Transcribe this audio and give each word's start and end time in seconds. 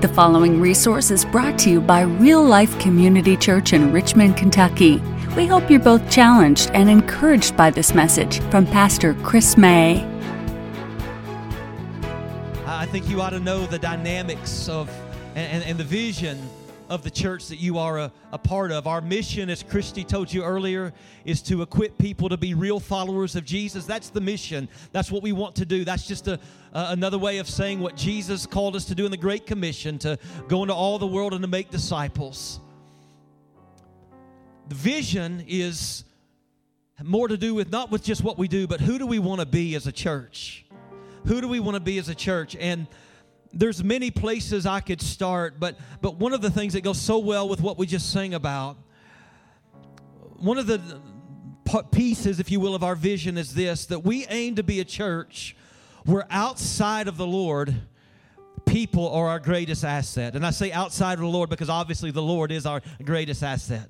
The 0.00 0.08
following 0.08 0.62
resource 0.62 1.10
is 1.10 1.26
brought 1.26 1.58
to 1.58 1.70
you 1.70 1.78
by 1.78 2.00
Real 2.00 2.42
Life 2.42 2.78
Community 2.80 3.36
Church 3.36 3.74
in 3.74 3.92
Richmond, 3.92 4.34
Kentucky. 4.34 4.96
We 5.36 5.46
hope 5.46 5.70
you're 5.70 5.78
both 5.78 6.10
challenged 6.10 6.70
and 6.72 6.88
encouraged 6.88 7.54
by 7.54 7.68
this 7.68 7.94
message 7.94 8.40
from 8.44 8.64
Pastor 8.64 9.12
Chris 9.22 9.58
May. 9.58 10.02
I 12.64 12.86
think 12.86 13.10
you 13.10 13.20
ought 13.20 13.30
to 13.30 13.40
know 13.40 13.66
the 13.66 13.78
dynamics 13.78 14.70
of 14.70 14.88
and, 15.34 15.52
and, 15.52 15.64
and 15.64 15.76
the 15.76 15.84
vision 15.84 16.40
of 16.90 17.04
the 17.04 17.10
church 17.10 17.46
that 17.46 17.58
you 17.58 17.78
are 17.78 17.98
a, 17.98 18.12
a, 18.32 18.38
part 18.38 18.72
of. 18.72 18.88
Our 18.88 19.00
mission, 19.00 19.48
as 19.48 19.62
Christy 19.62 20.02
told 20.02 20.30
you 20.32 20.42
earlier, 20.42 20.92
is 21.24 21.40
to 21.42 21.62
equip 21.62 21.96
people 21.98 22.28
to 22.28 22.36
be 22.36 22.52
real 22.52 22.80
followers 22.80 23.36
of 23.36 23.44
Jesus. 23.44 23.86
That's 23.86 24.10
the 24.10 24.20
mission. 24.20 24.68
That's 24.90 25.10
what 25.10 25.22
we 25.22 25.30
want 25.30 25.54
to 25.56 25.64
do. 25.64 25.84
That's 25.84 26.06
just 26.06 26.26
a, 26.26 26.34
uh, 26.74 26.88
another 26.90 27.16
way 27.16 27.38
of 27.38 27.48
saying 27.48 27.78
what 27.78 27.96
Jesus 27.96 28.44
called 28.44 28.74
us 28.74 28.86
to 28.86 28.96
do 28.96 29.04
in 29.04 29.12
the 29.12 29.16
Great 29.16 29.46
Commission 29.46 29.98
to 30.00 30.18
go 30.48 30.62
into 30.62 30.74
all 30.74 30.98
the 30.98 31.06
world 31.06 31.32
and 31.32 31.42
to 31.42 31.48
make 31.48 31.70
disciples. 31.70 32.58
The 34.68 34.74
vision 34.74 35.44
is 35.46 36.02
more 37.02 37.28
to 37.28 37.36
do 37.36 37.54
with 37.54 37.70
not 37.70 37.92
with 37.92 38.02
just 38.02 38.24
what 38.24 38.36
we 38.36 38.48
do, 38.48 38.66
but 38.66 38.80
who 38.80 38.98
do 38.98 39.06
we 39.06 39.20
want 39.20 39.40
to 39.40 39.46
be 39.46 39.76
as 39.76 39.86
a 39.86 39.92
church? 39.92 40.66
Who 41.26 41.40
do 41.40 41.46
we 41.46 41.60
want 41.60 41.76
to 41.76 41.80
be 41.80 41.98
as 41.98 42.08
a 42.08 42.14
church? 42.16 42.56
And 42.58 42.88
there's 43.52 43.82
many 43.82 44.10
places 44.10 44.66
I 44.66 44.80
could 44.80 45.00
start, 45.00 45.58
but 45.58 45.76
but 46.00 46.16
one 46.16 46.32
of 46.32 46.40
the 46.40 46.50
things 46.50 46.72
that 46.74 46.82
goes 46.82 47.00
so 47.00 47.18
well 47.18 47.48
with 47.48 47.60
what 47.60 47.78
we 47.78 47.86
just 47.86 48.12
sang 48.12 48.34
about, 48.34 48.76
one 50.36 50.58
of 50.58 50.66
the 50.66 50.80
pieces, 51.92 52.40
if 52.40 52.50
you 52.50 52.60
will, 52.60 52.74
of 52.74 52.82
our 52.82 52.94
vision 52.94 53.36
is 53.36 53.54
this: 53.54 53.86
that 53.86 54.04
we 54.04 54.26
aim 54.28 54.56
to 54.56 54.62
be 54.62 54.80
a 54.80 54.84
church 54.84 55.56
where 56.04 56.26
outside 56.30 57.08
of 57.08 57.16
the 57.16 57.26
Lord, 57.26 57.74
people 58.66 59.08
are 59.10 59.28
our 59.28 59.40
greatest 59.40 59.84
asset. 59.84 60.34
And 60.36 60.46
I 60.46 60.50
say 60.50 60.72
outside 60.72 61.14
of 61.14 61.20
the 61.20 61.26
Lord 61.26 61.50
because 61.50 61.68
obviously 61.68 62.10
the 62.10 62.22
Lord 62.22 62.52
is 62.52 62.66
our 62.66 62.80
greatest 63.04 63.42
asset. 63.42 63.88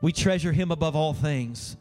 We 0.00 0.12
treasure 0.12 0.52
Him 0.52 0.70
above 0.70 0.96
all 0.96 1.14
things. 1.14 1.76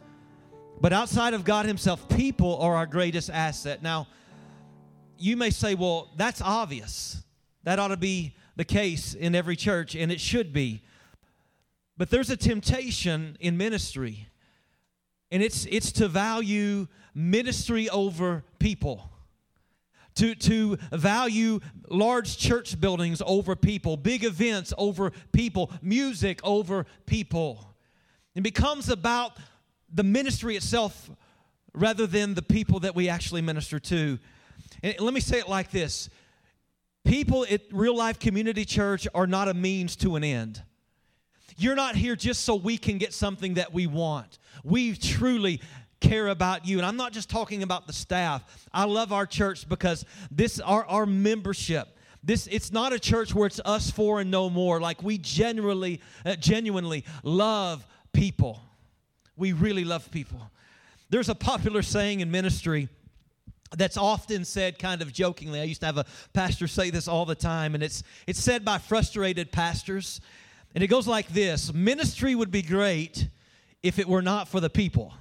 But 0.80 0.94
outside 0.94 1.34
of 1.34 1.44
God 1.44 1.66
Himself, 1.66 2.08
people 2.09 2.58
are 2.58 2.75
our 2.75 2.86
greatest 2.86 3.30
asset. 3.30 3.81
Now 3.81 4.08
you 5.23 5.38
may 5.38 5.52
say, 5.52 5.73
well, 5.73 6.11
that's 6.17 6.41
obvious. 6.41 7.23
That 7.63 7.79
ought 7.79 7.88
to 7.89 7.97
be 7.97 8.35
the 8.57 8.66
case 8.66 9.13
in 9.13 9.35
every 9.35 9.55
church, 9.55 9.95
and 9.95 10.11
it 10.11 10.19
should 10.19 10.52
be. 10.52 10.81
But 11.97 12.09
there's 12.09 12.29
a 12.29 12.35
temptation 12.35 13.38
in 13.39 13.55
ministry, 13.55 14.27
and 15.31 15.41
it's, 15.41 15.66
it's 15.71 15.94
to 15.94 16.09
value 16.09 16.88
ministry 17.16 17.89
over 17.89 18.44
people. 18.59 19.09
To, 20.16 20.35
to 20.35 20.75
value 20.91 21.59
large 21.89 22.38
church 22.38 22.79
buildings 22.79 23.21
over 23.25 23.55
people, 23.55 23.95
big 23.95 24.23
events 24.25 24.73
over 24.77 25.11
people, 25.31 25.71
music 25.81 26.39
over 26.44 26.85
people. 27.05 27.73
It 28.35 28.44
becomes 28.44 28.89
about 28.89 29.38
the 29.91 30.03
ministry 30.03 30.55
itself 30.55 31.09
rather 31.73 32.05
than 32.05 32.33
the 32.33 32.44
people 32.44 32.81
that 32.81 32.94
we 32.94 33.09
actually 33.09 33.41
minister 33.41 33.79
to. 33.79 34.19
And 34.84 35.00
let 35.00 35.14
me 35.14 35.22
say 35.22 35.39
it 35.39 35.48
like 35.48 35.72
this 35.72 36.09
people 37.06 37.45
at 37.50 37.62
Real 37.72 37.95
Life 37.95 38.20
Community 38.20 38.66
Church 38.66 39.08
are 39.16 39.25
not 39.25 39.48
a 39.48 39.53
means 39.53 39.95
to 39.98 40.16
an 40.16 40.23
end. 40.23 40.62
You're 41.58 41.75
not 41.75 41.95
here 41.95 42.16
just 42.16 42.44
so 42.44 42.56
we 42.56 42.78
can 42.78 42.98
get 42.98 43.14
something 43.14 43.56
that 43.56 43.73
we 43.73 43.88
want. 43.88 44.40
We 44.64 44.95
truly 44.95 45.62
care 46.00 46.28
about 46.28 46.66
you. 46.67 46.78
And 46.78 46.86
I'm 46.86 46.98
not 46.98 47.14
just 47.14 47.30
talking 47.30 47.64
about 47.64 47.88
the 47.88 47.94
staff. 47.94 48.44
I 48.73 48.86
love 48.86 49.14
our 49.14 49.25
church 49.25 49.70
because 49.70 50.03
this 50.30 50.59
our, 50.59 50.86
our 50.86 51.06
membership. 51.06 51.88
This 52.23 52.47
it's 52.47 52.72
not 52.72 52.94
a 52.94 53.00
church 53.00 53.34
where 53.34 53.47
it's 53.47 53.62
us 53.64 53.90
four 53.90 54.22
and 54.22 54.31
no 54.31 54.50
more. 54.50 54.80
Like 54.81 55.03
we 55.03 55.18
genuinely 55.18 56.02
uh, 56.25 56.36
genuinely 56.36 57.06
love 57.24 57.86
people. 58.12 58.62
We 59.36 59.53
really 59.53 59.84
love 59.84 60.09
people. 60.12 60.40
There's 61.09 61.30
a 61.30 61.36
popular 61.36 61.81
saying 61.81 62.22
in 62.22 62.31
ministry 62.31 62.90
that's 63.78 63.97
often 63.97 64.45
said 64.45 64.79
kind 64.79 65.01
of 65.01 65.11
jokingly. 65.11 65.59
I 65.59 65.63
used 65.63 65.81
to 65.81 65.85
have 65.88 65.97
a 65.97 66.06
pastor 66.34 66.67
say 66.67 66.89
this 66.89 67.07
all 67.07 67.25
the 67.25 67.35
time, 67.35 67.75
and 67.75 67.84
it's, 67.84 68.03
it's 68.28 68.39
said 68.39 68.63
by 68.63 68.78
frustrated 68.78 69.51
pastors. 69.51 70.22
And 70.75 70.84
it 70.84 70.88
goes 70.88 71.07
like 71.07 71.28
this 71.29 71.73
Ministry 71.73 72.35
would 72.35 72.51
be 72.51 72.62
great 72.62 73.28
if 73.81 74.00
it 74.00 74.07
were 74.07 74.22
not 74.22 74.47
for 74.47 74.59
the 74.59 74.69
people. 74.69 75.13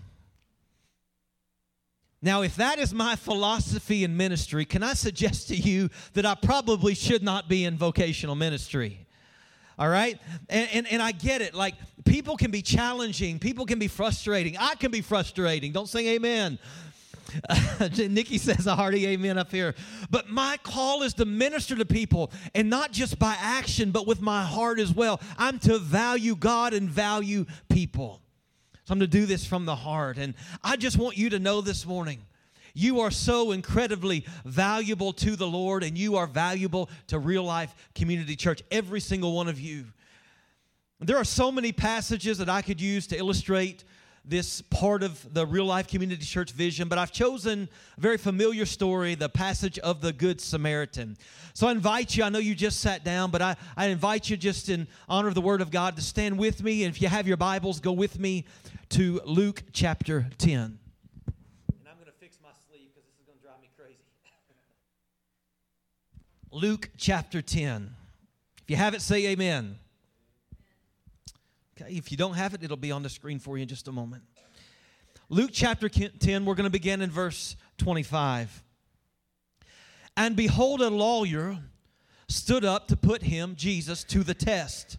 Now, 2.24 2.42
if 2.42 2.54
that 2.54 2.78
is 2.78 2.94
my 2.94 3.16
philosophy 3.16 4.04
in 4.04 4.16
ministry, 4.16 4.64
can 4.64 4.84
I 4.84 4.94
suggest 4.94 5.48
to 5.48 5.56
you 5.56 5.90
that 6.12 6.24
I 6.24 6.36
probably 6.36 6.94
should 6.94 7.22
not 7.24 7.48
be 7.48 7.64
in 7.64 7.76
vocational 7.76 8.36
ministry? 8.36 9.06
All 9.76 9.88
right? 9.88 10.20
And, 10.48 10.68
and, 10.72 10.92
and 10.92 11.02
I 11.02 11.10
get 11.10 11.42
it. 11.42 11.52
Like, 11.52 11.74
people 12.04 12.36
can 12.36 12.52
be 12.52 12.62
challenging, 12.62 13.40
people 13.40 13.66
can 13.66 13.80
be 13.80 13.88
frustrating. 13.88 14.56
I 14.56 14.76
can 14.76 14.92
be 14.92 15.00
frustrating. 15.00 15.72
Don't 15.72 15.88
say 15.88 16.14
amen. 16.14 16.60
Nikki 17.96 18.38
says 18.38 18.66
a 18.66 18.76
hearty 18.76 19.06
amen 19.08 19.38
up 19.38 19.50
here. 19.50 19.74
But 20.10 20.28
my 20.28 20.58
call 20.62 21.02
is 21.02 21.14
to 21.14 21.24
minister 21.24 21.76
to 21.76 21.84
people 21.84 22.32
and 22.54 22.68
not 22.68 22.92
just 22.92 23.18
by 23.18 23.36
action, 23.38 23.90
but 23.90 24.06
with 24.06 24.20
my 24.20 24.42
heart 24.44 24.78
as 24.78 24.92
well. 24.92 25.20
I'm 25.38 25.58
to 25.60 25.78
value 25.78 26.36
God 26.36 26.74
and 26.74 26.88
value 26.88 27.46
people. 27.68 28.20
So 28.84 28.92
I'm 28.92 29.00
to 29.00 29.06
do 29.06 29.26
this 29.26 29.46
from 29.46 29.64
the 29.64 29.76
heart. 29.76 30.18
And 30.18 30.34
I 30.62 30.76
just 30.76 30.98
want 30.98 31.16
you 31.16 31.30
to 31.30 31.38
know 31.38 31.60
this 31.60 31.86
morning 31.86 32.22
you 32.74 33.00
are 33.00 33.10
so 33.10 33.52
incredibly 33.52 34.24
valuable 34.44 35.12
to 35.14 35.36
the 35.36 35.46
Lord, 35.46 35.84
and 35.84 35.96
you 35.98 36.16
are 36.16 36.26
valuable 36.26 36.88
to 37.08 37.18
real 37.18 37.44
life 37.44 37.74
community 37.94 38.36
church, 38.36 38.62
every 38.70 39.00
single 39.00 39.34
one 39.34 39.48
of 39.48 39.60
you. 39.60 39.86
There 41.00 41.16
are 41.16 41.24
so 41.24 41.50
many 41.52 41.72
passages 41.72 42.38
that 42.38 42.48
I 42.48 42.62
could 42.62 42.80
use 42.80 43.06
to 43.08 43.18
illustrate 43.18 43.84
this 44.24 44.62
part 44.62 45.02
of 45.02 45.34
the 45.34 45.44
real 45.44 45.64
life 45.64 45.88
community 45.88 46.24
church 46.24 46.52
vision, 46.52 46.88
but 46.88 46.98
I've 46.98 47.12
chosen 47.12 47.68
a 47.96 48.00
very 48.00 48.16
familiar 48.16 48.64
story, 48.64 49.14
the 49.14 49.28
passage 49.28 49.78
of 49.80 50.00
the 50.00 50.12
Good 50.12 50.40
Samaritan. 50.40 51.16
So 51.54 51.66
I 51.66 51.72
invite 51.72 52.16
you, 52.16 52.22
I 52.22 52.28
know 52.28 52.38
you 52.38 52.54
just 52.54 52.80
sat 52.80 53.04
down, 53.04 53.30
but 53.30 53.42
I, 53.42 53.56
I 53.76 53.86
invite 53.86 54.30
you 54.30 54.36
just 54.36 54.68
in 54.68 54.86
honor 55.08 55.28
of 55.28 55.34
the 55.34 55.40
Word 55.40 55.60
of 55.60 55.70
God 55.70 55.96
to 55.96 56.02
stand 56.02 56.38
with 56.38 56.62
me. 56.62 56.84
And 56.84 56.94
if 56.94 57.02
you 57.02 57.08
have 57.08 57.26
your 57.26 57.36
Bibles, 57.36 57.80
go 57.80 57.92
with 57.92 58.18
me 58.18 58.44
to 58.90 59.20
Luke 59.24 59.64
chapter 59.72 60.28
10. 60.38 60.60
And 60.60 60.78
I'm 61.88 61.96
going 61.96 62.06
to 62.06 62.12
fix 62.20 62.38
my 62.42 62.50
sleeve 62.68 62.90
because 62.94 63.08
this 63.08 63.18
is 63.18 63.26
going 63.26 63.38
to 63.38 63.44
drive 63.44 63.60
me 63.60 63.70
crazy. 63.76 63.98
Luke 66.52 66.90
chapter 66.96 67.42
10. 67.42 67.94
If 68.62 68.70
you 68.70 68.76
have 68.76 68.94
it, 68.94 69.02
say 69.02 69.26
amen. 69.26 69.78
If 71.88 72.10
you 72.10 72.16
don't 72.16 72.34
have 72.34 72.54
it, 72.54 72.62
it'll 72.62 72.76
be 72.76 72.92
on 72.92 73.02
the 73.02 73.08
screen 73.08 73.38
for 73.38 73.56
you 73.56 73.62
in 73.62 73.68
just 73.68 73.88
a 73.88 73.92
moment. 73.92 74.22
Luke 75.28 75.50
chapter 75.52 75.88
10, 75.88 76.44
we're 76.44 76.54
going 76.54 76.64
to 76.64 76.70
begin 76.70 77.00
in 77.00 77.10
verse 77.10 77.56
25. 77.78 78.62
And 80.16 80.36
behold, 80.36 80.82
a 80.82 80.90
lawyer 80.90 81.58
stood 82.28 82.64
up 82.64 82.88
to 82.88 82.96
put 82.96 83.22
him, 83.22 83.54
Jesus, 83.56 84.04
to 84.04 84.22
the 84.22 84.34
test, 84.34 84.98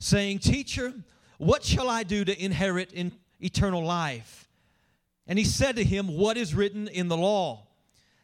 saying, 0.00 0.40
Teacher, 0.40 0.92
what 1.38 1.64
shall 1.64 1.88
I 1.88 2.02
do 2.02 2.24
to 2.24 2.44
inherit 2.44 2.92
in 2.92 3.12
eternal 3.40 3.82
life? 3.82 4.48
And 5.26 5.38
he 5.38 5.44
said 5.44 5.76
to 5.76 5.84
him, 5.84 6.16
What 6.16 6.36
is 6.36 6.54
written 6.54 6.88
in 6.88 7.08
the 7.08 7.16
law? 7.16 7.66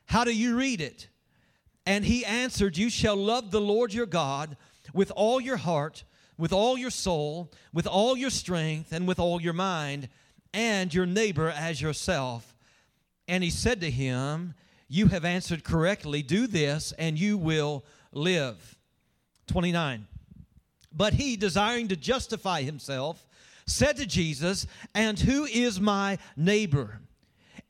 How 0.06 0.24
do 0.24 0.34
you 0.34 0.56
read 0.56 0.80
it? 0.80 1.08
And 1.86 2.04
he 2.04 2.24
answered, 2.24 2.76
You 2.76 2.90
shall 2.90 3.16
love 3.16 3.50
the 3.50 3.60
Lord 3.60 3.92
your 3.92 4.06
God 4.06 4.56
with 4.92 5.10
all 5.16 5.40
your 5.40 5.56
heart 5.56 6.04
with 6.38 6.52
all 6.52 6.76
your 6.76 6.90
soul, 6.90 7.52
with 7.72 7.86
all 7.86 8.16
your 8.16 8.30
strength, 8.30 8.92
and 8.92 9.06
with 9.06 9.18
all 9.18 9.40
your 9.40 9.52
mind, 9.52 10.08
and 10.52 10.92
your 10.92 11.06
neighbor 11.06 11.48
as 11.48 11.80
yourself. 11.80 12.54
And 13.28 13.42
he 13.42 13.50
said 13.50 13.80
to 13.80 13.90
him, 13.90 14.54
You 14.88 15.06
have 15.08 15.24
answered 15.24 15.64
correctly. 15.64 16.22
Do 16.22 16.46
this, 16.46 16.92
and 16.98 17.18
you 17.18 17.38
will 17.38 17.84
live. 18.12 18.76
29. 19.46 20.06
But 20.92 21.14
he, 21.14 21.36
desiring 21.36 21.88
to 21.88 21.96
justify 21.96 22.62
himself, 22.62 23.26
said 23.66 23.96
to 23.96 24.06
Jesus, 24.06 24.66
And 24.94 25.18
who 25.18 25.44
is 25.44 25.80
my 25.80 26.18
neighbor? 26.36 27.00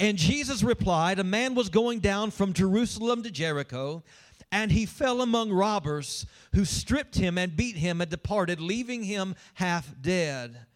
And 0.01 0.19
Jesus 0.19 0.63
replied, 0.63 1.19
A 1.19 1.25
man 1.25 1.55
was 1.55 1.69
going 1.69 2.01
down 2.01 2.31
from 2.31 2.53
Jerusalem 2.53 3.23
to 3.23 3.31
Jericho 3.31 4.03
and 4.53 4.71
he 4.71 4.85
fell 4.85 5.23
among 5.23 5.51
robbers 5.51 6.27
who 6.55 6.67
stripped 6.67 7.17
him 7.17 7.39
and 7.39 7.57
beat 7.57 7.77
him 7.77 8.03
and 8.03 8.11
departed, 8.11 8.61
leaving 8.61 9.03
him 9.03 9.35
half 9.55 9.95
dead. 10.01 10.67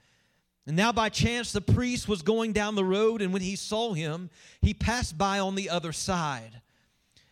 And 0.66 0.74
now, 0.74 0.90
by 0.90 1.10
chance, 1.10 1.52
the 1.52 1.60
priest 1.60 2.08
was 2.08 2.22
going 2.22 2.54
down 2.54 2.74
the 2.74 2.84
road, 2.84 3.20
and 3.20 3.32
when 3.32 3.42
he 3.42 3.54
saw 3.54 3.92
him, 3.92 4.30
he 4.62 4.72
passed 4.74 5.16
by 5.16 5.38
on 5.38 5.54
the 5.54 5.70
other 5.70 5.92
side. 5.92 6.62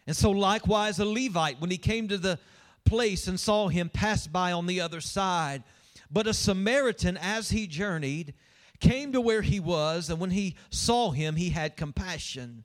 And 0.06 0.14
so, 0.14 0.30
likewise, 0.30 0.98
a 0.98 1.04
Levite, 1.06 1.60
when 1.60 1.70
he 1.70 1.78
came 1.78 2.06
to 2.08 2.18
the 2.18 2.38
place 2.84 3.26
and 3.26 3.40
saw 3.40 3.68
him, 3.68 3.88
passed 3.88 4.30
by 4.30 4.52
on 4.52 4.66
the 4.66 4.82
other 4.82 5.00
side. 5.00 5.64
But 6.10 6.26
a 6.26 6.34
Samaritan, 6.34 7.16
as 7.16 7.50
he 7.50 7.66
journeyed, 7.66 8.34
came 8.80 9.12
to 9.12 9.20
where 9.20 9.42
he 9.42 9.58
was, 9.60 10.10
and 10.10 10.20
when 10.20 10.30
he 10.30 10.56
saw 10.68 11.10
him, 11.10 11.36
he 11.36 11.50
had 11.50 11.76
compassion. 11.76 12.64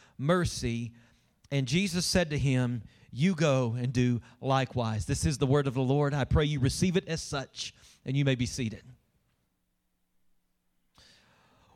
mercy. 0.17 0.91
And 1.51 1.67
Jesus 1.67 2.05
said 2.05 2.29
to 2.29 2.37
him, 2.37 2.83
You 3.11 3.35
go 3.35 3.75
and 3.77 3.91
do 3.91 4.21
likewise. 4.39 5.05
This 5.05 5.25
is 5.25 5.37
the 5.37 5.47
word 5.47 5.67
of 5.67 5.73
the 5.73 5.81
Lord. 5.81 6.13
I 6.13 6.23
pray 6.23 6.45
you 6.45 6.59
receive 6.59 6.97
it 6.97 7.07
as 7.07 7.21
such, 7.21 7.73
and 8.05 8.15
you 8.15 8.25
may 8.25 8.35
be 8.35 8.45
seated. 8.45 8.83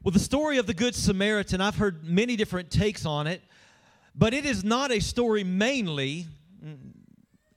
Well, 0.03 0.11
the 0.11 0.19
story 0.19 0.59
of 0.59 0.67
the 0.67 0.73
Good 0.75 0.93
Samaritan, 0.93 1.61
I've 1.61 1.77
heard 1.77 2.03
many 2.03 2.35
different 2.35 2.69
takes 2.69 3.07
on 3.07 3.25
it, 3.25 3.41
but 4.13 4.35
it 4.35 4.45
is 4.45 4.63
not 4.63 4.91
a 4.91 4.99
story 4.99 5.43
mainly, 5.43 6.27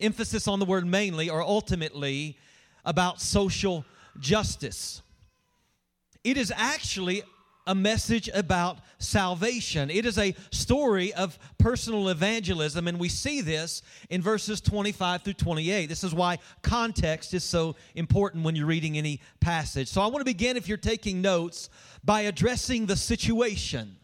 emphasis 0.00 0.48
on 0.48 0.58
the 0.58 0.64
word 0.64 0.86
mainly, 0.86 1.28
or 1.28 1.42
ultimately 1.42 2.38
about 2.86 3.20
social 3.20 3.84
justice. 4.18 5.02
It 6.24 6.36
is 6.36 6.50
actually 6.56 7.22
a 7.68 7.74
message 7.74 8.28
about 8.34 8.78
salvation. 8.98 9.90
It 9.90 10.06
is 10.06 10.18
a 10.18 10.34
story 10.50 11.12
of 11.12 11.38
personal 11.58 12.08
evangelism, 12.08 12.88
and 12.88 12.98
we 12.98 13.10
see 13.10 13.42
this 13.42 13.82
in 14.08 14.22
verses 14.22 14.60
25 14.62 15.22
through 15.22 15.34
28. 15.34 15.86
This 15.86 16.02
is 16.02 16.14
why 16.14 16.38
context 16.62 17.34
is 17.34 17.44
so 17.44 17.76
important 17.94 18.42
when 18.42 18.56
you're 18.56 18.66
reading 18.66 18.96
any 18.96 19.20
passage. 19.38 19.88
So 19.88 20.00
I 20.00 20.06
want 20.06 20.20
to 20.20 20.24
begin, 20.24 20.56
if 20.56 20.66
you're 20.66 20.78
taking 20.78 21.20
notes, 21.20 21.68
by 22.02 22.22
addressing 22.22 22.86
the 22.86 22.96
situation. 22.96 23.96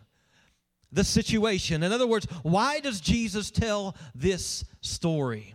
The 0.93 1.03
situation. 1.03 1.83
In 1.83 1.91
other 1.91 2.07
words, 2.07 2.27
why 2.43 2.81
does 2.81 3.01
Jesus 3.01 3.51
tell 3.51 3.97
this 4.15 4.65
story? 4.83 5.55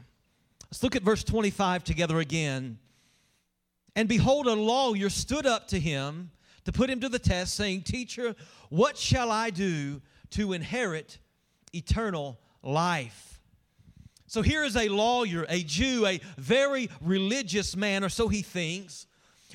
Let's 0.65 0.81
look 0.81 0.95
at 0.95 1.03
verse 1.03 1.23
25 1.23 1.83
together 1.83 2.19
again. 2.19 2.79
And 3.95 4.09
behold, 4.09 4.47
a 4.47 4.53
lawyer 4.53 5.09
stood 5.09 5.45
up 5.45 5.67
to 5.69 5.79
him 5.79 6.31
to 6.65 6.71
put 6.71 6.89
him 6.89 6.99
to 7.01 7.09
the 7.09 7.19
test, 7.19 7.55
saying, 7.55 7.83
Teacher, 7.83 8.35
what 8.69 8.97
shall 8.97 9.31
I 9.31 9.49
do 9.49 10.01
to 10.31 10.53
inherit 10.53 11.19
eternal 11.73 12.39
life? 12.63 13.41
So 14.27 14.41
here 14.41 14.63
is 14.63 14.75
a 14.75 14.89
lawyer, 14.89 15.45
a 15.49 15.63
Jew, 15.63 16.05
a 16.05 16.21
very 16.37 16.89
religious 17.01 17.75
man, 17.75 18.03
or 18.03 18.09
so 18.09 18.27
he 18.27 18.43
thinks, 18.43 19.07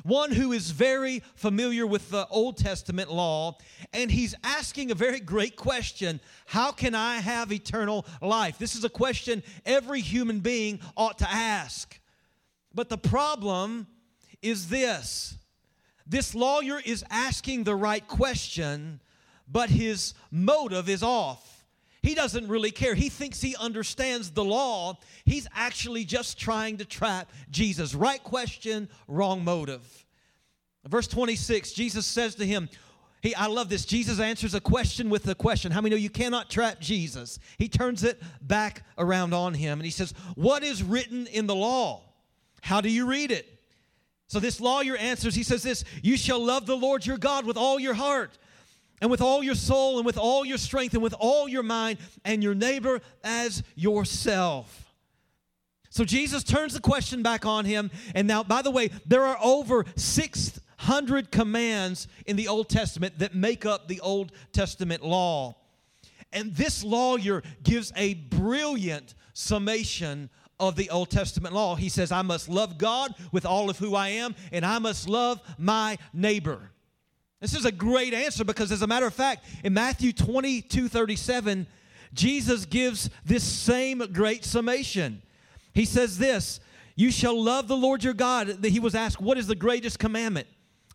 one 0.02 0.32
who 0.32 0.52
is 0.52 0.72
very 0.72 1.22
familiar 1.36 1.86
with 1.86 2.10
the 2.10 2.26
Old 2.28 2.56
Testament 2.56 3.12
law, 3.12 3.56
and 3.92 4.10
he's 4.10 4.34
asking 4.42 4.90
a 4.90 4.94
very 4.94 5.20
great 5.20 5.54
question 5.54 6.20
How 6.46 6.72
can 6.72 6.94
I 6.94 7.18
have 7.18 7.52
eternal 7.52 8.04
life? 8.20 8.58
This 8.58 8.74
is 8.74 8.84
a 8.84 8.88
question 8.88 9.42
every 9.64 10.00
human 10.00 10.40
being 10.40 10.80
ought 10.96 11.18
to 11.18 11.30
ask. 11.30 12.00
But 12.74 12.88
the 12.88 12.98
problem 12.98 13.86
is 14.42 14.68
this 14.68 15.38
this 16.06 16.34
lawyer 16.34 16.80
is 16.84 17.04
asking 17.10 17.64
the 17.64 17.74
right 17.74 18.06
question, 18.06 19.00
but 19.50 19.70
his 19.70 20.14
motive 20.30 20.88
is 20.88 21.02
off. 21.02 21.64
He 22.02 22.14
doesn't 22.14 22.48
really 22.48 22.70
care. 22.70 22.94
He 22.94 23.08
thinks 23.08 23.40
he 23.40 23.56
understands 23.56 24.30
the 24.30 24.44
law. 24.44 24.98
He's 25.24 25.48
actually 25.54 26.04
just 26.04 26.38
trying 26.38 26.76
to 26.76 26.84
trap 26.84 27.32
Jesus. 27.50 27.94
Right 27.94 28.22
question, 28.22 28.90
wrong 29.08 29.42
motive. 29.42 29.82
Verse 30.86 31.08
26, 31.08 31.72
Jesus 31.72 32.04
says 32.04 32.34
to 32.34 32.46
him, 32.46 32.68
he, 33.22 33.34
I 33.34 33.46
love 33.46 33.70
this. 33.70 33.86
Jesus 33.86 34.20
answers 34.20 34.54
a 34.54 34.60
question 34.60 35.08
with 35.08 35.26
a 35.28 35.34
question. 35.34 35.72
How 35.72 35.80
many 35.80 35.94
know 35.94 35.98
you 35.98 36.10
cannot 36.10 36.50
trap 36.50 36.78
Jesus? 36.78 37.38
He 37.56 37.70
turns 37.70 38.04
it 38.04 38.22
back 38.42 38.82
around 38.98 39.32
on 39.32 39.54
him 39.54 39.78
and 39.78 39.86
he 39.86 39.90
says, 39.90 40.12
What 40.34 40.62
is 40.62 40.82
written 40.82 41.26
in 41.28 41.46
the 41.46 41.54
law? 41.54 42.02
How 42.60 42.82
do 42.82 42.90
you 42.90 43.06
read 43.06 43.30
it? 43.30 43.53
So 44.34 44.40
this 44.40 44.60
lawyer 44.60 44.96
answers, 44.96 45.36
he 45.36 45.44
says 45.44 45.62
this 45.62 45.84
You 46.02 46.16
shall 46.16 46.44
love 46.44 46.66
the 46.66 46.76
Lord 46.76 47.06
your 47.06 47.18
God 47.18 47.46
with 47.46 47.56
all 47.56 47.78
your 47.78 47.94
heart, 47.94 48.36
and 49.00 49.08
with 49.08 49.20
all 49.20 49.44
your 49.44 49.54
soul, 49.54 49.98
and 49.98 50.04
with 50.04 50.18
all 50.18 50.44
your 50.44 50.58
strength, 50.58 50.92
and 50.92 51.04
with 51.04 51.14
all 51.16 51.48
your 51.48 51.62
mind, 51.62 51.98
and 52.24 52.42
your 52.42 52.56
neighbor 52.56 53.00
as 53.22 53.62
yourself. 53.76 54.92
So 55.88 56.04
Jesus 56.04 56.42
turns 56.42 56.74
the 56.74 56.80
question 56.80 57.22
back 57.22 57.46
on 57.46 57.64
him. 57.64 57.92
And 58.12 58.26
now, 58.26 58.42
by 58.42 58.60
the 58.62 58.72
way, 58.72 58.90
there 59.06 59.22
are 59.22 59.38
over 59.40 59.84
600 59.94 61.30
commands 61.30 62.08
in 62.26 62.34
the 62.34 62.48
Old 62.48 62.68
Testament 62.68 63.20
that 63.20 63.36
make 63.36 63.64
up 63.64 63.86
the 63.86 64.00
Old 64.00 64.32
Testament 64.52 65.04
law. 65.04 65.54
And 66.32 66.56
this 66.56 66.82
lawyer 66.82 67.44
gives 67.62 67.92
a 67.94 68.14
brilliant 68.14 69.14
summation 69.32 70.28
of 70.60 70.76
the 70.76 70.90
Old 70.90 71.10
Testament 71.10 71.54
law. 71.54 71.74
He 71.74 71.88
says, 71.88 72.12
I 72.12 72.22
must 72.22 72.48
love 72.48 72.78
God 72.78 73.14
with 73.32 73.44
all 73.44 73.70
of 73.70 73.78
who 73.78 73.94
I 73.94 74.08
am, 74.08 74.34
and 74.52 74.64
I 74.64 74.78
must 74.78 75.08
love 75.08 75.40
my 75.58 75.98
neighbor. 76.12 76.70
This 77.40 77.54
is 77.54 77.64
a 77.64 77.72
great 77.72 78.14
answer 78.14 78.44
because, 78.44 78.72
as 78.72 78.82
a 78.82 78.86
matter 78.86 79.06
of 79.06 79.14
fact, 79.14 79.44
in 79.62 79.74
Matthew 79.74 80.12
22 80.12 80.88
37, 80.88 81.66
Jesus 82.14 82.64
gives 82.64 83.10
this 83.24 83.42
same 83.42 83.98
great 84.12 84.44
summation. 84.44 85.20
He 85.74 85.84
says 85.84 86.16
this 86.16 86.60
You 86.94 87.10
shall 87.10 87.42
love 87.42 87.68
the 87.68 87.76
Lord 87.76 88.02
your 88.02 88.14
God. 88.14 88.64
He 88.64 88.80
was 88.80 88.94
asked, 88.94 89.20
What 89.20 89.36
is 89.36 89.46
the 89.46 89.54
greatest 89.54 89.98
commandment? 89.98 90.46